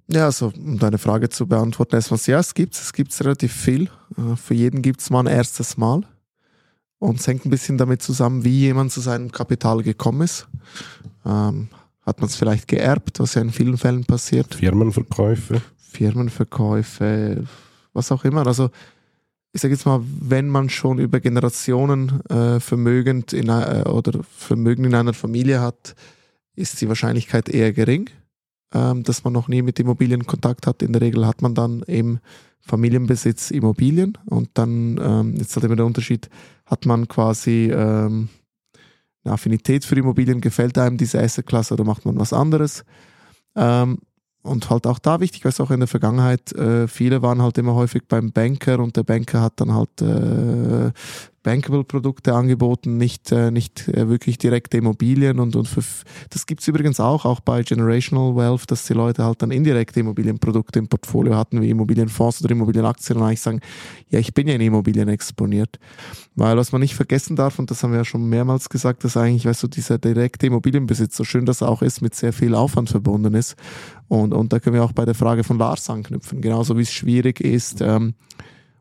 Ja, 0.06 0.26
also 0.26 0.52
um 0.54 0.78
deine 0.78 0.98
Frage 0.98 1.30
zu 1.30 1.46
beantworten, 1.46 1.94
erstmal 1.94 2.20
ja, 2.26 2.38
es 2.38 2.52
gibt 2.52 2.74
es 2.74 2.92
gibt 2.92 3.18
relativ 3.20 3.52
viel. 3.52 3.88
Äh, 4.18 4.36
für 4.36 4.54
jeden 4.54 4.82
gibt 4.82 5.00
es 5.00 5.10
mal 5.10 5.20
ein 5.20 5.26
erstes 5.26 5.76
Mal. 5.78 6.02
Und 7.04 7.20
es 7.20 7.26
hängt 7.26 7.44
ein 7.44 7.50
bisschen 7.50 7.76
damit 7.76 8.00
zusammen, 8.00 8.44
wie 8.44 8.60
jemand 8.60 8.90
zu 8.90 9.00
seinem 9.02 9.30
Kapital 9.30 9.82
gekommen 9.82 10.22
ist. 10.22 10.48
Ähm, 11.26 11.68
hat 12.00 12.18
man 12.20 12.30
es 12.30 12.36
vielleicht 12.36 12.66
geerbt, 12.66 13.20
was 13.20 13.34
ja 13.34 13.42
in 13.42 13.50
vielen 13.50 13.76
Fällen 13.76 14.06
passiert. 14.06 14.54
Firmenverkäufe. 14.54 15.60
Firmenverkäufe, 15.76 17.44
was 17.92 18.10
auch 18.10 18.24
immer. 18.24 18.46
Also 18.46 18.70
ich 19.52 19.60
sage 19.60 19.74
jetzt 19.74 19.84
mal, 19.84 20.00
wenn 20.02 20.48
man 20.48 20.70
schon 20.70 20.98
über 20.98 21.20
Generationen 21.20 22.24
äh, 22.30 22.58
vermögend 22.58 23.34
in, 23.34 23.50
äh, 23.50 23.84
oder 23.86 24.20
Vermögen 24.36 24.84
in 24.84 24.94
einer 24.94 25.12
Familie 25.12 25.60
hat, 25.60 25.94
ist 26.56 26.80
die 26.80 26.88
Wahrscheinlichkeit 26.88 27.50
eher 27.50 27.74
gering. 27.74 28.08
ähm, 28.74 29.04
dass 29.04 29.24
man 29.24 29.32
noch 29.32 29.48
nie 29.48 29.62
mit 29.62 29.78
Immobilien 29.78 30.26
Kontakt 30.26 30.66
hat. 30.66 30.82
In 30.82 30.92
der 30.92 31.02
Regel 31.02 31.26
hat 31.26 31.42
man 31.42 31.54
dann 31.54 31.82
eben 31.86 32.20
Familienbesitz 32.64 33.50
Immobilien 33.50 34.16
und 34.26 34.50
dann, 34.54 34.98
ähm, 35.02 35.34
jetzt 35.36 35.54
halt 35.54 35.64
immer 35.64 35.76
der 35.76 35.86
Unterschied, 35.86 36.28
hat 36.66 36.86
man 36.86 37.08
quasi 37.08 37.70
ähm, 37.70 38.28
eine 39.24 39.34
Affinität 39.34 39.84
für 39.84 39.96
Immobilien, 39.96 40.40
gefällt 40.40 40.78
einem 40.78 40.96
diese 40.96 41.20
Assetklasse 41.20 41.74
oder 41.74 41.84
macht 41.84 42.04
man 42.04 42.18
was 42.18 42.32
anderes. 42.32 42.84
Ähm, 43.54 43.98
und 44.42 44.68
halt 44.68 44.86
auch 44.86 44.98
da 44.98 45.20
wichtig, 45.20 45.44
weil 45.44 45.50
es 45.50 45.60
auch 45.60 45.70
in 45.70 45.80
der 45.80 45.86
Vergangenheit, 45.88 46.52
äh, 46.52 46.86
viele 46.86 47.22
waren 47.22 47.40
halt 47.40 47.56
immer 47.56 47.74
häufig 47.74 48.02
beim 48.08 48.30
Banker 48.30 48.78
und 48.78 48.96
der 48.96 49.02
Banker 49.02 49.40
hat 49.40 49.54
dann 49.60 49.72
halt 49.74 50.02
äh, 50.02 50.92
Bankable-Produkte 51.44 52.34
angeboten, 52.34 52.96
nicht, 52.96 53.30
äh, 53.30 53.50
nicht 53.50 53.86
äh, 53.88 54.08
wirklich 54.08 54.38
direkte 54.38 54.78
Immobilien 54.78 55.38
und, 55.38 55.54
und 55.54 55.68
für, 55.68 55.82
das 56.30 56.46
gibt's 56.46 56.66
übrigens 56.66 56.98
auch, 56.98 57.24
auch 57.24 57.40
bei 57.40 57.62
Generational 57.62 58.34
Wealth, 58.34 58.70
dass 58.70 58.86
die 58.86 58.94
Leute 58.94 59.24
halt 59.24 59.42
dann 59.42 59.50
indirekte 59.50 60.00
Immobilienprodukte 60.00 60.78
im 60.78 60.88
Portfolio 60.88 61.36
hatten, 61.36 61.60
wie 61.60 61.70
Immobilienfonds 61.70 62.42
oder 62.42 62.50
Immobilienaktien 62.50 63.18
und 63.18 63.24
eigentlich 63.24 63.42
sagen, 63.42 63.60
ja, 64.08 64.18
ich 64.18 64.32
bin 64.34 64.48
ja 64.48 64.54
in 64.54 64.62
Immobilien 64.62 65.08
exponiert. 65.08 65.78
Weil 66.34 66.56
was 66.56 66.72
man 66.72 66.80
nicht 66.80 66.94
vergessen 66.94 67.36
darf, 67.36 67.58
und 67.58 67.70
das 67.70 67.82
haben 67.82 67.92
wir 67.92 67.98
ja 67.98 68.04
schon 68.04 68.28
mehrmals 68.28 68.70
gesagt, 68.70 69.04
dass 69.04 69.16
eigentlich, 69.16 69.44
weißt 69.44 69.62
du, 69.62 69.68
dieser 69.68 69.98
direkte 69.98 70.46
Immobilienbesitz, 70.46 71.14
so 71.14 71.24
schön 71.24 71.44
das 71.44 71.62
auch 71.62 71.82
ist, 71.82 72.00
mit 72.00 72.14
sehr 72.14 72.32
viel 72.32 72.54
Aufwand 72.54 72.88
verbunden 72.88 73.34
ist. 73.34 73.54
Und, 74.08 74.32
und 74.32 74.52
da 74.52 74.60
können 74.60 74.74
wir 74.74 74.82
auch 74.82 74.92
bei 74.92 75.04
der 75.04 75.14
Frage 75.14 75.44
von 75.44 75.58
Lars 75.58 75.88
anknüpfen, 75.90 76.40
genauso 76.40 76.76
wie 76.78 76.82
es 76.82 76.92
schwierig 76.92 77.40
ist, 77.40 77.82
ähm, 77.82 78.14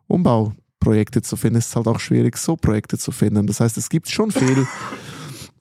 Umbau 0.08 0.53
Projekte 0.84 1.22
zu 1.22 1.38
finden, 1.38 1.60
ist 1.60 1.70
es 1.70 1.75
halt 1.75 1.88
auch 1.88 2.00
schwierig, 2.00 2.38
so 2.38 2.58
Projekte 2.58 2.98
zu 2.98 3.12
finden. 3.12 3.48
Das 3.48 3.62
heißt, 3.62 3.78
es 3.78 3.90
gibt 3.90 4.10
schon 4.10 4.32
viel, 4.32 4.68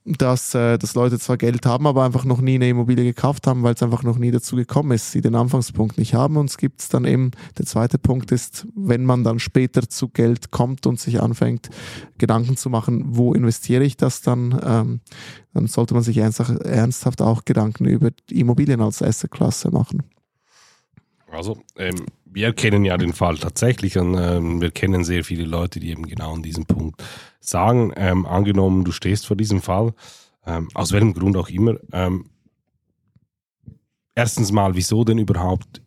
dass, 0.05 0.53
äh, 0.55 0.79
dass 0.79 0.97
Leute 0.97 1.21
zwar 1.21 1.37
Geld 1.37 1.65
haben, 1.65 1.87
aber 1.87 2.05
einfach 2.05 2.25
noch 2.25 2.41
nie 2.41 2.57
eine 2.57 2.69
Immobilie 2.69 3.05
gekauft 3.05 3.47
haben, 3.47 3.63
weil 3.63 3.75
es 3.75 3.83
einfach 3.85 4.03
noch 4.03 4.19
nie 4.19 4.33
dazu 4.33 4.57
gekommen 4.57 4.91
ist, 4.91 5.13
sie 5.13 5.21
den 5.21 5.37
Anfangspunkt 5.37 5.97
nicht 5.97 6.15
haben. 6.15 6.37
Und 6.37 6.51
es 6.51 6.59
gibt 6.59 6.93
dann 6.93 7.05
eben, 7.05 7.31
der 7.57 7.67
zweite 7.67 7.99
Punkt 7.99 8.33
ist, 8.33 8.67
wenn 8.75 9.05
man 9.05 9.23
dann 9.23 9.39
später 9.39 9.89
zu 9.89 10.09
Geld 10.09 10.51
kommt 10.51 10.87
und 10.87 10.99
sich 10.99 11.23
anfängt, 11.23 11.71
Gedanken 12.19 12.57
zu 12.57 12.69
machen, 12.69 13.05
wo 13.11 13.33
investiere 13.33 13.85
ich 13.85 13.97
das 13.97 14.23
dann, 14.23 14.61
ähm, 14.65 15.01
dann 15.55 15.69
sollte 15.69 15.95
man 15.95 16.03
sich 16.03 16.19
ernsthaft 16.19 17.23
auch 17.23 17.45
Gedanken 17.45 17.85
über 17.85 18.11
Immobilien 18.29 18.81
als 18.81 19.03
Assetklasse 19.03 19.71
machen. 19.71 20.03
Also, 21.43 21.59
ähm, 21.77 22.07
wir 22.25 22.53
kennen 22.53 22.85
ja 22.85 22.97
den 22.97 23.13
Fall 23.13 23.37
tatsächlich 23.37 23.99
und 23.99 24.17
ähm, 24.17 24.61
wir 24.61 24.71
kennen 24.71 25.03
sehr 25.03 25.25
viele 25.25 25.43
Leute, 25.43 25.81
die 25.81 25.91
eben 25.91 26.07
genau 26.07 26.35
an 26.35 26.43
diesem 26.45 26.67
Punkt 26.67 27.03
sagen, 27.41 27.93
ähm, 27.97 28.27
angenommen, 28.27 28.85
du 28.85 28.93
stehst 28.93 29.27
vor 29.27 29.37
diesem 29.37 29.61
Fall, 29.61 29.93
ähm, 30.47 30.69
aus 30.73 30.93
welchem 30.93 31.15
Grund 31.15 31.37
auch 31.37 31.49
immer, 31.49 31.79
ähm, 31.93 32.31
erstens 34.15 34.53
mal, 34.53 34.77
wieso 34.77 35.03
denn 35.03 35.19
überhaupt 35.19 35.83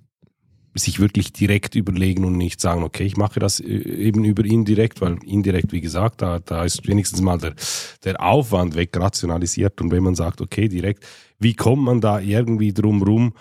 sich 0.75 0.99
wirklich 0.99 1.33
direkt 1.33 1.75
überlegen 1.75 2.25
und 2.25 2.37
nicht 2.37 2.59
sagen, 2.59 2.83
okay, 2.83 3.03
ich 3.03 3.17
mache 3.17 3.39
das 3.39 3.59
äh, 3.59 3.65
eben 3.65 4.23
über 4.23 4.43
indirekt, 4.43 5.01
weil 5.01 5.17
indirekt, 5.23 5.71
wie 5.71 5.81
gesagt, 5.81 6.21
da, 6.21 6.39
da 6.39 6.63
ist 6.63 6.87
wenigstens 6.87 7.21
mal 7.21 7.37
der, 7.37 7.55
der 8.03 8.21
Aufwand 8.21 8.75
wegrationalisiert 8.75 9.81
und 9.81 9.91
wenn 9.91 10.03
man 10.03 10.15
sagt, 10.15 10.41
okay, 10.41 10.67
direkt, 10.67 11.05
wie 11.39 11.53
kommt 11.53 11.83
man 11.83 12.01
da 12.01 12.19
irgendwie 12.19 12.73
drum 12.73 13.03
rum, 13.03 13.33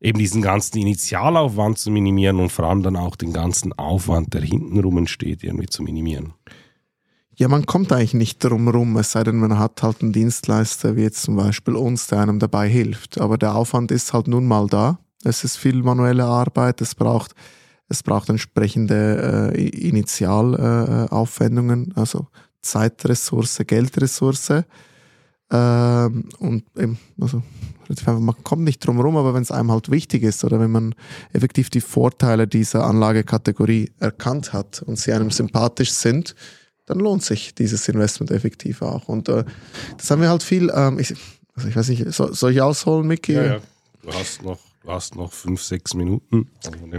eben 0.00 0.18
diesen 0.18 0.42
ganzen 0.42 0.78
Initialaufwand 0.78 1.78
zu 1.78 1.90
minimieren 1.90 2.40
und 2.40 2.50
vor 2.50 2.66
allem 2.66 2.82
dann 2.82 2.96
auch 2.96 3.16
den 3.16 3.32
ganzen 3.32 3.72
Aufwand, 3.72 4.34
der 4.34 4.42
hintenrum 4.42 4.98
entsteht, 4.98 5.44
irgendwie 5.44 5.66
zu 5.66 5.82
minimieren? 5.82 6.34
Ja, 7.36 7.46
man 7.46 7.66
kommt 7.66 7.92
eigentlich 7.92 8.14
nicht 8.14 8.42
drum 8.42 8.68
rum, 8.68 8.96
es 8.96 9.12
sei 9.12 9.22
denn, 9.22 9.36
man 9.38 9.58
hat 9.60 9.82
halt 9.84 10.02
einen 10.02 10.12
Dienstleister, 10.12 10.96
wie 10.96 11.02
jetzt 11.02 11.22
zum 11.22 11.36
Beispiel 11.36 11.76
uns, 11.76 12.08
der 12.08 12.18
einem 12.18 12.40
dabei 12.40 12.68
hilft. 12.68 13.20
Aber 13.20 13.38
der 13.38 13.54
Aufwand 13.54 13.92
ist 13.92 14.12
halt 14.12 14.26
nun 14.26 14.46
mal 14.48 14.66
da. 14.66 14.98
Es 15.24 15.44
ist 15.44 15.56
viel 15.56 15.82
manuelle 15.82 16.24
Arbeit, 16.24 16.80
es 16.80 16.94
braucht, 16.94 17.34
es 17.88 18.02
braucht 18.02 18.28
entsprechende 18.28 19.52
äh, 19.54 19.68
Initialaufwendungen, 19.68 21.92
äh, 21.96 22.00
also 22.00 22.28
Zeitressource, 22.60 23.62
Geldressource. 23.66 24.64
Ähm, 25.50 26.28
und 26.38 26.64
eben, 26.76 26.98
also 27.20 27.42
man 28.06 28.34
kommt 28.44 28.64
nicht 28.64 28.86
drum 28.86 29.00
rum, 29.00 29.16
aber 29.16 29.32
wenn 29.32 29.42
es 29.42 29.50
einem 29.50 29.72
halt 29.72 29.90
wichtig 29.90 30.22
ist 30.22 30.44
oder 30.44 30.60
wenn 30.60 30.70
man 30.70 30.94
effektiv 31.32 31.70
die 31.70 31.80
Vorteile 31.80 32.46
dieser 32.46 32.84
Anlagekategorie 32.84 33.92
erkannt 33.98 34.52
hat 34.52 34.82
und 34.82 34.98
sie 34.98 35.12
einem 35.12 35.30
sympathisch 35.30 35.92
sind, 35.92 36.34
dann 36.84 36.98
lohnt 36.98 37.22
sich 37.22 37.54
dieses 37.54 37.88
Investment 37.88 38.30
effektiv 38.30 38.82
auch. 38.82 39.08
Und 39.08 39.28
äh, 39.28 39.44
das 39.96 40.10
haben 40.10 40.20
wir 40.20 40.28
halt 40.28 40.42
viel, 40.42 40.70
ähm, 40.74 40.98
ich, 40.98 41.14
also 41.54 41.68
ich 41.68 41.76
weiß 41.76 41.88
nicht, 41.88 42.12
so, 42.12 42.32
soll 42.32 42.52
ich 42.52 42.60
ausholen, 42.60 43.06
Micky? 43.06 43.32
Ja, 43.32 43.44
ja. 43.44 43.60
Du 44.02 44.12
hast 44.12 44.42
noch 44.42 44.58
hast 44.88 45.16
noch 45.16 45.32
fünf, 45.32 45.62
sechs 45.62 45.94
Minuten. 45.94 46.48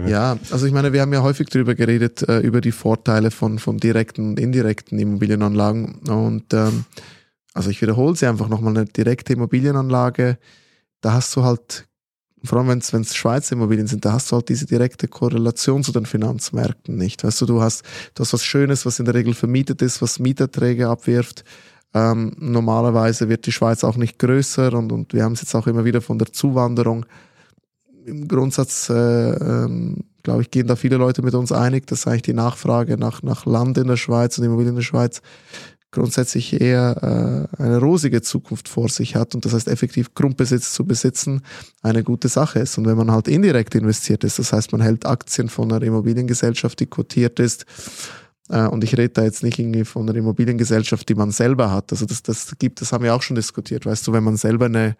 Ja, 0.06 0.38
also 0.50 0.66
ich 0.66 0.72
meine, 0.72 0.92
wir 0.92 1.00
haben 1.00 1.12
ja 1.12 1.22
häufig 1.22 1.48
darüber 1.48 1.74
geredet, 1.74 2.28
äh, 2.28 2.40
über 2.40 2.60
die 2.60 2.72
Vorteile 2.72 3.30
von, 3.30 3.58
von 3.58 3.78
direkten 3.78 4.30
und 4.30 4.40
indirekten 4.40 4.98
Immobilienanlagen. 4.98 5.96
Und 6.08 6.52
ähm, 6.54 6.84
also 7.52 7.70
ich 7.70 7.82
wiederhole 7.82 8.16
sie 8.16 8.26
einfach 8.26 8.48
nochmal, 8.48 8.76
eine 8.76 8.86
direkte 8.86 9.32
Immobilienanlage, 9.32 10.38
da 11.00 11.12
hast 11.14 11.34
du 11.34 11.42
halt, 11.42 11.88
vor 12.44 12.58
allem 12.58 12.68
wenn 12.68 12.78
es 13.02 13.16
Schweizer 13.16 13.54
Immobilien 13.54 13.86
sind, 13.86 14.04
da 14.04 14.12
hast 14.12 14.30
du 14.30 14.36
halt 14.36 14.48
diese 14.48 14.66
direkte 14.66 15.08
Korrelation 15.08 15.82
zu 15.82 15.92
den 15.92 16.06
Finanzmärkten 16.06 16.96
nicht. 16.96 17.24
Weißt 17.24 17.40
du, 17.40 17.46
du 17.46 17.60
hast, 17.60 17.84
du 18.14 18.22
hast 18.22 18.32
was 18.32 18.44
Schönes, 18.44 18.86
was 18.86 18.98
in 18.98 19.04
der 19.04 19.14
Regel 19.14 19.34
vermietet 19.34 19.82
ist, 19.82 20.00
was 20.00 20.18
Mieterträge 20.18 20.88
abwirft. 20.88 21.44
Ähm, 21.92 22.36
normalerweise 22.38 23.28
wird 23.28 23.46
die 23.46 23.52
Schweiz 23.52 23.82
auch 23.82 23.96
nicht 23.96 24.18
größer 24.18 24.72
und, 24.74 24.92
und 24.92 25.12
wir 25.12 25.24
haben 25.24 25.32
es 25.32 25.40
jetzt 25.40 25.54
auch 25.56 25.66
immer 25.66 25.84
wieder 25.84 26.00
von 26.00 26.18
der 26.18 26.32
Zuwanderung. 26.32 27.04
Im 28.06 28.28
Grundsatz, 28.28 28.88
äh, 28.88 28.94
ähm, 28.94 30.04
glaube 30.22 30.42
ich, 30.42 30.50
gehen 30.50 30.66
da 30.66 30.76
viele 30.76 30.96
Leute 30.96 31.22
mit 31.22 31.34
uns 31.34 31.52
einig, 31.52 31.86
dass 31.86 32.06
eigentlich 32.06 32.22
die 32.22 32.32
Nachfrage 32.32 32.96
nach, 32.96 33.22
nach 33.22 33.46
Land 33.46 33.78
in 33.78 33.88
der 33.88 33.96
Schweiz 33.96 34.38
und 34.38 34.44
Immobilien 34.44 34.70
in 34.70 34.76
der 34.76 34.82
Schweiz 34.82 35.22
grundsätzlich 35.90 36.60
eher 36.60 37.48
äh, 37.58 37.62
eine 37.62 37.78
rosige 37.78 38.22
Zukunft 38.22 38.68
vor 38.68 38.88
sich 38.88 39.16
hat 39.16 39.34
und 39.34 39.44
das 39.44 39.54
heißt 39.54 39.66
effektiv 39.66 40.14
Grundbesitz 40.14 40.72
zu 40.72 40.84
besitzen 40.84 41.42
eine 41.82 42.04
gute 42.04 42.28
Sache 42.28 42.60
ist. 42.60 42.78
Und 42.78 42.86
wenn 42.86 42.96
man 42.96 43.10
halt 43.10 43.26
indirekt 43.26 43.74
investiert 43.74 44.22
ist, 44.22 44.38
das 44.38 44.52
heißt 44.52 44.72
man 44.72 44.80
hält 44.80 45.04
Aktien 45.04 45.48
von 45.48 45.72
einer 45.72 45.84
Immobiliengesellschaft, 45.84 46.78
die 46.78 46.86
kotiert 46.86 47.40
ist, 47.40 47.66
äh, 48.50 48.66
und 48.66 48.84
ich 48.84 48.96
rede 48.96 49.10
da 49.10 49.24
jetzt 49.24 49.42
nicht 49.42 49.58
irgendwie 49.58 49.84
von 49.84 50.08
einer 50.08 50.18
Immobiliengesellschaft, 50.18 51.08
die 51.08 51.14
man 51.14 51.30
selber 51.30 51.70
hat. 51.70 51.92
Also 51.92 52.06
das, 52.06 52.22
das 52.22 52.52
gibt, 52.58 52.80
das 52.80 52.92
haben 52.92 53.04
wir 53.04 53.14
auch 53.14 53.22
schon 53.22 53.36
diskutiert. 53.36 53.86
Weißt 53.86 54.06
du, 54.06 54.12
wenn 54.12 54.24
man 54.24 54.36
selber 54.36 54.66
eine 54.66 54.96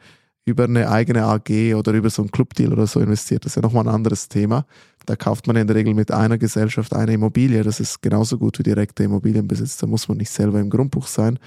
über 0.50 0.64
eine 0.64 0.90
eigene 0.90 1.25
AG 1.25 1.75
oder 1.75 1.92
über 1.92 2.11
so 2.11 2.23
einen 2.23 2.30
Clubdeal 2.30 2.73
oder 2.73 2.87
so 2.87 3.00
investiert, 3.00 3.45
das 3.45 3.52
ist 3.52 3.57
ja 3.57 3.62
nochmal 3.62 3.88
ein 3.88 3.95
anderes 3.95 4.28
Thema. 4.28 4.66
Da 5.07 5.16
kauft 5.16 5.47
man 5.47 5.57
in 5.57 5.66
der 5.66 5.76
Regel 5.76 5.95
mit 5.95 6.12
einer 6.12 6.37
Gesellschaft 6.37 6.95
eine 6.95 7.14
Immobilie. 7.14 7.62
Das 7.62 7.80
ist 7.80 8.02
genauso 8.02 8.37
gut 8.37 8.59
wie 8.59 8.62
direkter 8.62 9.04
Immobilienbesitz. 9.04 9.78
Da 9.78 9.87
muss 9.87 10.09
man 10.09 10.19
nicht 10.19 10.30
selber 10.30 10.61
im 10.61 10.69
Grundbuch 10.69 11.07
sein. 11.07 11.38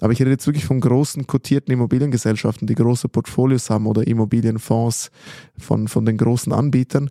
Aber 0.00 0.12
ich 0.12 0.20
rede 0.20 0.30
jetzt 0.30 0.46
wirklich 0.46 0.64
von 0.64 0.80
großen 0.80 1.26
kotierten 1.26 1.72
Immobiliengesellschaften, 1.74 2.68
die 2.68 2.76
große 2.76 3.08
Portfolios 3.08 3.68
haben 3.68 3.86
oder 3.86 4.06
Immobilienfonds 4.06 5.10
von, 5.58 5.88
von 5.88 6.06
den 6.06 6.18
großen 6.18 6.52
Anbietern. 6.52 7.10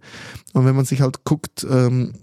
Und 0.54 0.66
wenn 0.66 0.76
man 0.76 0.86
sich 0.86 1.02
halt 1.02 1.26
guckt, 1.26 1.68
ähm, 1.70 2.14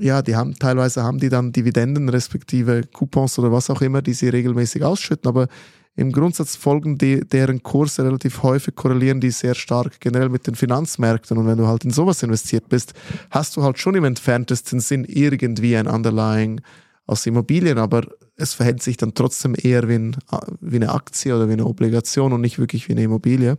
ja, 0.00 0.22
die 0.22 0.34
haben 0.34 0.54
teilweise 0.58 1.02
haben 1.04 1.18
die 1.18 1.28
dann 1.28 1.52
Dividenden 1.52 2.08
respektive 2.08 2.82
Coupons 2.92 3.38
oder 3.38 3.52
was 3.52 3.70
auch 3.70 3.80
immer, 3.80 4.02
die 4.02 4.14
sie 4.14 4.28
regelmäßig 4.28 4.82
ausschütten, 4.82 5.28
aber 5.28 5.46
im 5.94 6.10
Grundsatz 6.10 6.56
folgen 6.56 6.96
die, 6.96 7.20
deren 7.20 7.62
Kurse 7.62 8.04
relativ 8.04 8.42
häufig, 8.42 8.74
korrelieren 8.74 9.20
die 9.20 9.30
sehr 9.30 9.54
stark 9.54 10.00
generell 10.00 10.30
mit 10.30 10.46
den 10.46 10.54
Finanzmärkten. 10.54 11.36
Und 11.36 11.46
wenn 11.46 11.58
du 11.58 11.66
halt 11.66 11.84
in 11.84 11.90
sowas 11.90 12.22
investiert 12.22 12.68
bist, 12.70 12.94
hast 13.30 13.56
du 13.56 13.62
halt 13.62 13.78
schon 13.78 13.94
im 13.94 14.04
entferntesten 14.04 14.80
Sinn 14.80 15.04
irgendwie 15.04 15.76
ein 15.76 15.86
Underlying 15.86 16.62
aus 17.06 17.26
Immobilien, 17.26 17.78
aber 17.78 18.06
es 18.36 18.54
verhält 18.54 18.82
sich 18.82 18.96
dann 18.96 19.12
trotzdem 19.14 19.54
eher 19.60 19.88
wie, 19.88 19.96
ein, 19.96 20.16
wie 20.60 20.76
eine 20.76 20.92
Aktie 20.92 21.34
oder 21.34 21.48
wie 21.48 21.54
eine 21.54 21.66
Obligation 21.66 22.32
und 22.32 22.40
nicht 22.40 22.58
wirklich 22.58 22.88
wie 22.88 22.92
eine 22.92 23.02
Immobilie. 23.02 23.58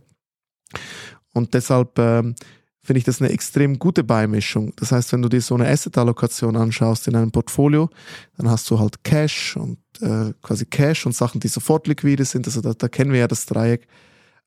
Und 1.32 1.54
deshalb 1.54 1.98
ähm, 1.98 2.34
finde 2.84 2.98
ich 2.98 3.04
das 3.04 3.20
eine 3.20 3.30
extrem 3.30 3.78
gute 3.78 4.04
Beimischung. 4.04 4.72
Das 4.76 4.92
heißt, 4.92 5.12
wenn 5.12 5.22
du 5.22 5.28
dir 5.28 5.40
so 5.40 5.54
eine 5.54 5.66
Asset-Allokation 5.68 6.56
anschaust 6.56 7.08
in 7.08 7.16
einem 7.16 7.32
Portfolio, 7.32 7.88
dann 8.36 8.50
hast 8.50 8.70
du 8.70 8.78
halt 8.78 9.02
Cash 9.02 9.56
und 9.56 9.78
äh, 10.00 10.32
quasi 10.42 10.66
Cash 10.66 11.06
und 11.06 11.14
Sachen, 11.14 11.40
die 11.40 11.48
sofort 11.48 11.86
liquide 11.86 12.24
sind. 12.24 12.46
Also 12.46 12.60
da, 12.60 12.74
da 12.74 12.88
kennen 12.88 13.12
wir 13.12 13.20
ja 13.20 13.28
das 13.28 13.46
Dreieck. 13.46 13.88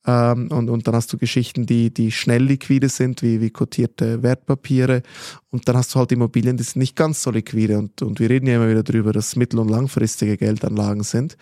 Ähm, 0.06 0.50
und, 0.52 0.70
und 0.70 0.88
dann 0.88 0.96
hast 0.96 1.12
du 1.12 1.18
Geschichten, 1.18 1.66
die, 1.66 1.92
die 1.92 2.12
schnell 2.12 2.44
liquide 2.44 2.90
sind, 2.90 3.24
wie, 3.24 3.42
wie 3.42 3.50
kotierte 3.50 4.22
Wertpapiere. 4.22 5.02
Und 5.50 5.68
dann 5.68 5.76
hast 5.76 5.96
du 5.96 6.00
halt 6.00 6.12
Immobilien, 6.12 6.58
die 6.58 6.64
sind 6.64 6.78
nicht 6.78 6.96
ganz 6.96 7.24
so 7.24 7.32
liquide. 7.32 7.80
Und, 7.80 8.04
und 8.04 8.20
wir 8.20 8.30
reden 8.30 8.46
ja 8.46 8.58
immer 8.58 8.70
wieder 8.70 8.84
darüber, 8.84 9.14
dass 9.14 9.36
mittel- 9.36 9.60
und 9.60 9.70
langfristige 9.70 10.38
Geldanlagen 10.38 11.04
sind. 11.04 11.38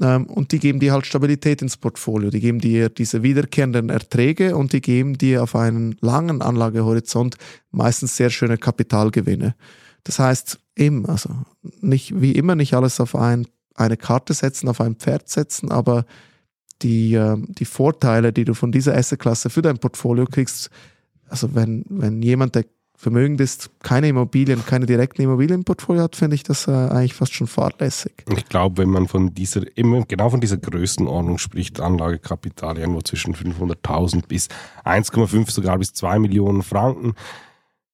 Ähm, 0.00 0.26
und 0.26 0.52
die 0.52 0.58
geben 0.58 0.80
dir 0.80 0.92
halt 0.92 1.06
Stabilität 1.06 1.62
ins 1.62 1.76
Portfolio. 1.76 2.30
Die 2.30 2.40
geben 2.40 2.60
dir 2.60 2.88
diese 2.88 3.22
wiederkehrenden 3.22 3.88
Erträge 3.88 4.56
und 4.56 4.72
die 4.72 4.80
geben 4.80 5.16
dir 5.18 5.42
auf 5.42 5.56
einen 5.56 5.96
langen 6.00 6.42
Anlagehorizont 6.42 7.36
meistens 7.70 8.16
sehr 8.16 8.30
schöne 8.30 8.58
Kapitalgewinne. 8.58 9.54
Das 10.04 10.18
heißt, 10.18 10.58
eben, 10.76 11.06
also 11.06 11.30
nicht, 11.80 12.20
wie 12.20 12.32
immer 12.32 12.54
nicht 12.54 12.74
alles 12.74 13.00
auf 13.00 13.16
ein, 13.16 13.46
eine 13.74 13.96
Karte 13.96 14.34
setzen, 14.34 14.68
auf 14.68 14.80
ein 14.80 14.96
Pferd 14.96 15.28
setzen, 15.28 15.70
aber 15.70 16.04
die, 16.82 17.14
äh, 17.14 17.36
die 17.48 17.64
Vorteile, 17.64 18.32
die 18.32 18.44
du 18.44 18.54
von 18.54 18.72
dieser 18.72 18.94
Assetklasse 18.94 19.50
für 19.50 19.62
dein 19.62 19.78
Portfolio 19.78 20.26
kriegst, 20.26 20.70
also 21.28 21.54
wenn, 21.54 21.84
wenn 21.88 22.22
jemand, 22.22 22.54
der 22.54 22.66
vermögend 22.96 23.40
ist, 23.40 23.70
keine 23.82 24.08
Immobilien, 24.08 24.64
keine 24.64 24.86
direkten 24.86 25.22
Immobilien 25.22 25.60
im 25.60 25.64
Portfolio 25.64 26.02
hat, 26.02 26.16
finde 26.16 26.34
ich 26.34 26.42
das 26.42 26.66
äh, 26.66 26.72
eigentlich 26.72 27.14
fast 27.14 27.34
schon 27.34 27.46
fahrlässig. 27.46 28.24
Ich 28.34 28.48
glaube, 28.48 28.78
wenn 28.78 28.90
man 28.90 29.06
von 29.06 29.34
dieser, 29.34 29.62
genau 29.62 30.30
von 30.30 30.40
dieser 30.40 30.56
Größenordnung 30.56 31.38
spricht, 31.38 31.80
Anlagekapital 31.80 32.78
irgendwo 32.78 33.02
zwischen 33.02 33.34
500.000 33.34 34.26
bis 34.26 34.48
1,5, 34.84 35.50
sogar 35.50 35.78
bis 35.78 35.92
2 35.92 36.18
Millionen 36.18 36.62
Franken, 36.62 37.14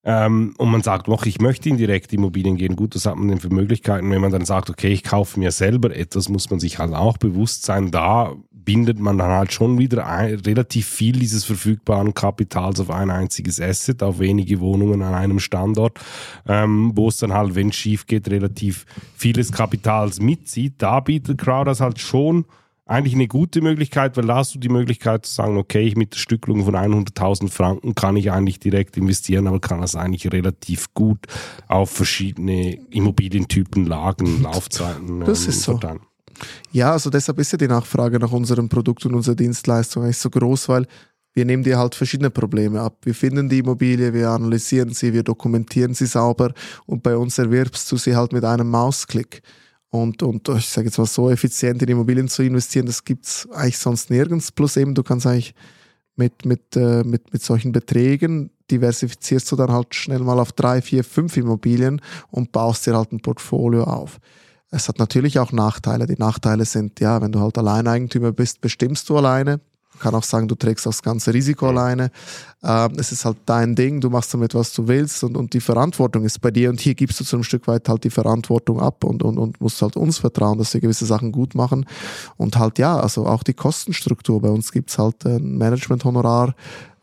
ähm, 0.04 0.54
und 0.59 0.71
man 0.71 0.82
sagt, 0.82 1.06
ich 1.26 1.40
möchte 1.40 1.68
in 1.68 1.76
direkte 1.76 2.16
Immobilien 2.16 2.56
gehen, 2.56 2.75
gut, 2.75 2.94
das 2.94 3.06
hat 3.06 3.16
man 3.16 3.28
denn 3.28 3.38
für 3.38 3.50
Möglichkeiten. 3.50 4.11
Wenn 4.11 4.21
man 4.21 4.32
dann 4.32 4.44
sagt, 4.44 4.68
okay, 4.68 4.88
ich 4.88 5.04
kaufe 5.04 5.38
mir 5.38 5.52
selber 5.52 5.94
etwas, 5.94 6.28
muss 6.28 6.50
man 6.50 6.59
sich 6.59 6.78
halt 6.78 6.92
auch 6.92 7.18
bewusst 7.18 7.64
sein, 7.64 7.92
da 7.92 8.35
bindet 8.50 8.99
man 8.99 9.18
dann 9.18 9.30
halt 9.30 9.52
schon 9.52 9.78
wieder 9.78 10.06
ein, 10.06 10.35
relativ 10.40 10.87
viel 10.87 11.18
dieses 11.18 11.44
verfügbaren 11.44 12.14
Kapitals 12.14 12.80
auf 12.80 12.90
ein 12.90 13.11
einziges 13.11 13.61
Asset, 13.61 14.02
auf 14.02 14.18
wenige 14.18 14.61
Wohnungen 14.61 15.02
an 15.02 15.14
einem 15.14 15.40
Standort, 15.40 15.99
ähm, 16.47 16.92
wo 16.94 17.09
es 17.09 17.18
dann 17.18 17.32
halt, 17.32 17.54
wenn 17.54 17.68
es 17.68 17.76
schief 17.76 18.06
geht, 18.06 18.28
relativ 18.28 18.87
vieles 19.16 19.52
Kapitals 19.52 20.21
mitzieht. 20.21 20.75
Da 20.78 21.00
bietet 21.00 21.38
Crowders 21.38 21.80
halt 21.80 21.99
schon 21.99 22.44
eigentlich 22.85 23.15
eine 23.15 23.29
gute 23.29 23.61
Möglichkeit, 23.61 24.17
weil 24.17 24.27
da 24.27 24.37
hast 24.37 24.55
du 24.55 24.59
die 24.59 24.69
Möglichkeit 24.69 25.25
zu 25.25 25.33
sagen, 25.33 25.57
okay, 25.57 25.83
ich 25.83 25.97
mit 25.97 26.15
der 26.15 26.19
Stückelung 26.19 26.65
von 26.65 26.75
100.000 26.75 27.49
Franken 27.49 27.95
kann 27.95 28.17
ich 28.17 28.33
eigentlich 28.33 28.59
direkt 28.59 28.97
investieren, 28.97 29.47
aber 29.47 29.61
kann 29.61 29.81
das 29.81 29.95
eigentlich 29.95 30.33
relativ 30.33 30.93
gut 30.93 31.27
auf 31.69 31.91
verschiedene 31.91 32.75
Immobilientypen, 32.91 33.87
Lagen, 33.87 34.43
Laufzeiten 34.43 35.21
das 35.21 35.45
ähm, 35.45 35.51
ist 35.51 35.62
so. 35.62 35.73
Verteilen. 35.79 36.01
Ja, 36.73 36.93
also 36.93 37.11
deshalb 37.11 37.39
ist 37.39 37.53
ja 37.53 37.59
die 37.59 37.69
Nachfrage 37.69 38.19
nach 38.19 38.33
unserem 38.33 38.69
Produkt 38.69 39.07
und 39.07 39.15
unserer 39.15 39.37
Dienstleistung 39.37 40.03
eigentlich 40.03 40.19
so 40.19 40.31
groß, 40.31 40.69
weil 40.69 40.87
wir 41.35 41.45
nehmen 41.45 41.62
dir 41.62 41.79
halt 41.79 41.95
verschiedene 41.95 42.31
Probleme 42.31 42.81
ab. 42.81 42.99
Wir 43.05 43.15
finden 43.15 43.49
die 43.49 43.61
Immobilie, 43.61 44.12
wir 44.12 44.31
analysieren 44.31 44.93
sie, 44.93 45.12
wir 45.12 45.23
dokumentieren 45.23 45.95
sie 45.95 46.07
sauber 46.07 46.53
und 46.87 47.03
bei 47.03 47.17
uns 47.17 47.39
erwirbst 47.39 47.91
du 47.93 47.97
sie 47.97 48.17
halt 48.17 48.33
mit 48.33 48.45
einem 48.45 48.69
Mausklick. 48.69 49.43
Und, 49.93 50.23
und 50.23 50.49
ich 50.49 50.71
sage 50.71 50.87
jetzt 50.87 50.97
mal 50.97 51.07
so 51.07 51.29
effizient 51.29 51.83
in 51.83 51.89
Immobilien 51.91 52.27
zu 52.27 52.43
investieren, 52.43 52.87
das 52.87 53.05
gibt's 53.05 53.47
eigentlich 53.53 53.77
sonst 53.77 54.09
nirgends. 54.09 54.51
Plus 54.51 54.79
eben, 54.79 54.95
du 54.95 55.03
kannst 55.03 55.27
eigentlich 55.27 55.55
mit, 56.17 56.47
mit, 56.47 56.75
äh, 56.77 57.05
mit, 57.05 57.31
mit 57.31 57.43
solchen 57.43 57.73
Beträgen 57.73 58.51
diversifizierst 58.71 59.53
du 59.53 59.57
dann 59.57 59.71
halt 59.71 59.95
schnell 59.95 60.21
mal 60.21 60.41
auf 60.41 60.53
drei, 60.53 60.81
vier, 60.81 61.05
fünf 61.05 61.37
Immobilien 61.37 62.01
und 62.31 62.53
baust 62.53 62.87
dir 62.87 62.97
halt 62.97 63.13
ein 63.13 63.21
Portfolio 63.21 63.85
auf. 63.85 64.19
Es 64.71 64.89
hat 64.89 64.99
natürlich 64.99 65.39
auch 65.39 65.53
Nachteile. 65.53 66.07
Die 66.07 66.19
Nachteile 66.19 66.65
sind, 66.65 66.99
ja, 67.01 67.21
wenn 67.21 67.33
du 67.33 67.41
halt 67.41 67.59
Alleineigentümer 67.59 68.33
bist, 68.33 68.63
bestimmst 68.63 69.11
du 69.11 69.19
alleine. 69.19 69.61
Kann 69.99 70.15
auch 70.15 70.25
sagen, 70.25 70.49
du 70.49 70.55
trägst 70.55 70.87
das 70.87 71.03
ganze 71.03 71.33
Risiko 71.33 71.69
alleine. 71.69 72.11
Ähm, 72.63 72.93
es 72.97 73.13
ist 73.13 73.25
halt 73.25 73.39
dein 73.47 73.75
Ding, 73.75 74.01
du 74.01 74.11
machst 74.11 74.33
damit, 74.35 74.55
was 74.55 74.73
du 74.73 74.89
willst 74.89 75.23
und, 75.23 75.37
und 75.37 75.55
die 75.55 75.61
Verantwortung 75.61 76.25
ist 76.25 76.41
bei 76.41 76.51
dir. 76.51 76.71
Und 76.71 76.81
hier 76.81 76.95
gibst 76.95 77.21
du 77.21 77.25
zu 77.25 77.37
einem 77.37 77.45
Stück 77.45 77.67
weit 77.69 77.89
halt 77.89 78.05
die 78.05 78.11
Verantwortung 78.11 78.81
ab 78.81 79.05
und, 79.05 79.23
und, 79.23 79.39
und 79.39 79.61
musst 79.61 79.81
halt 79.83 79.97
uns 79.97 80.19
vertrauen, 80.19 80.59
dass 80.59 80.75
wir 80.75 80.81
gewisse 80.81 81.07
Sachen 81.07 81.31
gut 81.31 81.55
machen. 81.55 81.87
Und 82.37 82.59
halt 82.59 82.79
ja, 82.79 82.99
also 82.99 83.27
auch 83.27 83.43
die 83.43 83.55
Kostenstruktur. 83.55 84.41
Bei 84.41 84.49
uns 84.49 84.73
gibt's 84.73 84.99
halt 84.99 85.25
ein 85.25 85.59
Management-Honorar, 85.59 86.55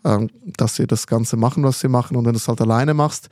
ähm, 0.04 0.30
dass 0.58 0.80
wir 0.80 0.88
das 0.88 1.08
Ganze 1.08 1.38
machen, 1.38 1.64
was 1.64 1.82
wir 1.84 1.90
machen. 1.90 2.18
Und 2.18 2.26
wenn 2.26 2.34
du 2.34 2.38
es 2.38 2.48
halt 2.48 2.62
alleine 2.62 2.94
machst, 2.94 3.30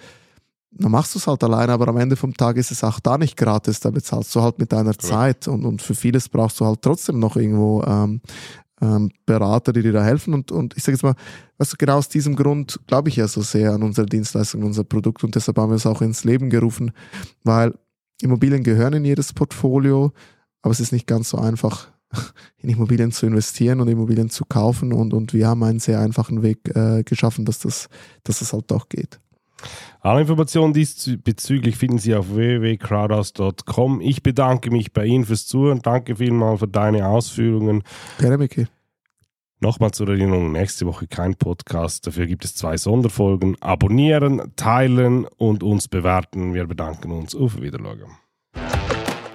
dann 0.72 0.92
machst 0.92 1.16
du 1.16 1.20
es 1.20 1.28
halt 1.28 1.44
alleine, 1.44 1.74
aber 1.74 1.88
am 1.88 1.98
Ende 1.98 2.16
vom 2.16 2.36
Tag 2.36 2.58
ist 2.58 2.72
es 2.72 2.84
auch 2.84 3.00
da 3.00 3.18
nicht 3.18 3.38
gratis, 3.38 3.80
da 3.80 3.90
bezahlst 3.90 4.34
du 4.36 4.42
halt 4.42 4.60
mit 4.60 4.72
deiner 4.72 4.92
ja. 4.92 4.98
Zeit 4.98 5.48
und, 5.48 5.66
und 5.66 5.82
für 5.82 5.96
vieles 5.96 6.30
brauchst 6.30 6.60
du 6.60 6.66
halt 6.66 6.82
trotzdem 6.82 7.20
noch 7.20 7.36
irgendwo 7.36 7.84
ähm, 7.84 8.22
ähm, 8.82 9.12
Berater, 9.26 9.74
die 9.74 9.82
dir 9.82 9.94
da 9.94 10.04
helfen. 10.04 10.34
Und, 10.34 10.52
und 10.52 10.76
ich 10.78 10.84
sage 10.84 10.96
jetzt 10.96 11.04
mal, 11.04 11.16
weißt 11.58 11.74
du, 11.74 11.78
genau 11.78 11.98
aus 11.98 12.10
diesem 12.10 12.36
Grund 12.36 12.80
glaube 12.88 13.10
ich 13.10 13.16
ja 13.16 13.28
so 13.28 13.42
sehr 13.42 13.74
an 13.74 13.84
unsere 13.84 14.08
Dienstleistung, 14.08 14.64
unser 14.64 14.84
Produkt. 14.84 15.24
Und 15.24 15.36
deshalb 15.36 15.58
haben 15.58 15.72
wir 15.72 15.76
es 15.76 15.86
auch 15.86 16.02
ins 16.02 16.24
Leben 16.24 16.50
gerufen, 16.50 16.92
weil 17.44 17.74
Immobilien 18.22 18.64
gehören 18.64 18.94
in 18.94 19.06
jedes 19.06 19.34
Portfolio, 19.34 20.12
aber 20.62 20.72
es 20.72 20.80
ist 20.80 20.92
nicht 20.92 21.08
ganz 21.08 21.30
so 21.30 21.38
einfach, 21.38 21.88
in 22.58 22.70
Immobilien 22.70 23.12
zu 23.12 23.26
investieren 23.26 23.82
und 23.82 23.88
Immobilien 23.88 24.30
zu 24.30 24.46
kaufen. 24.46 24.94
Und, 24.94 25.14
und 25.14 25.34
wir 25.34 25.48
haben 25.48 25.64
einen 25.64 25.80
sehr 25.80 26.00
einfachen 26.00 26.42
Weg 26.42 26.76
äh, 26.76 27.04
geschaffen, 27.04 27.46
dass 27.46 27.60
das, 27.60 27.90
dass 28.24 28.40
das 28.40 28.54
halt 28.54 28.72
doch 28.72 28.90
geht. 28.90 29.20
Alle 30.02 30.22
Informationen 30.22 30.74
diesbezüglich 30.74 31.78
finden 31.78 31.98
Sie 31.98 32.16
auf 32.16 32.34
www.crowdhouse.com. 32.36 34.02
Ich 34.02 34.24
bedanke 34.24 34.72
mich 34.72 34.94
bei 34.94 35.06
Ihnen 35.06 35.26
fürs 35.26 35.48
Zuhören. 35.48 35.82
Danke 35.82 36.18
vielmals 36.18 36.60
für 36.60 36.68
deine 36.68 37.08
Ausführungen. 37.08 37.84
Gerne, 38.20 38.38
Micky. 38.38 38.68
Nochmal 39.60 39.90
zur 39.90 40.08
Erinnerung, 40.10 40.52
nächste 40.52 40.86
Woche 40.86 41.08
kein 41.08 41.36
Podcast. 41.36 42.06
Dafür 42.06 42.28
gibt 42.28 42.46
es 42.46 42.56
zwei 42.56 42.78
Sonderfolgen. 42.78 43.60
Abonnieren, 43.60 44.54
teilen 44.56 45.26
und 45.26 45.64
uns 45.64 45.88
bewerten. 45.88 46.54
Wir 46.54 46.68
bedanken 46.68 47.12
uns. 47.12 47.34
Auf 47.34 47.60
Wiedersehen. 47.60 48.12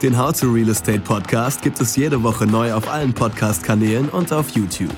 Den 0.01 0.17
How 0.17 0.33
to 0.33 0.51
Real 0.51 0.69
Estate 0.69 1.01
Podcast 1.01 1.63
gibt 1.63 1.81
es 1.81 1.97
jede 1.97 2.23
Woche 2.23 2.47
neu 2.47 2.73
auf 2.73 2.89
allen 2.89 3.13
Podcast-Kanälen 3.13 4.09
und 4.09 4.33
auf 4.33 4.51
YouTube. 4.51 4.95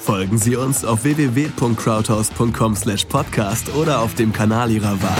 Folgen 0.00 0.38
Sie 0.38 0.56
uns 0.56 0.84
auf 0.84 1.04
www.crowdhouse.com/podcast 1.04 3.74
oder 3.74 4.00
auf 4.00 4.14
dem 4.14 4.32
Kanal 4.32 4.70
Ihrer 4.70 5.02
Wahl. 5.02 5.18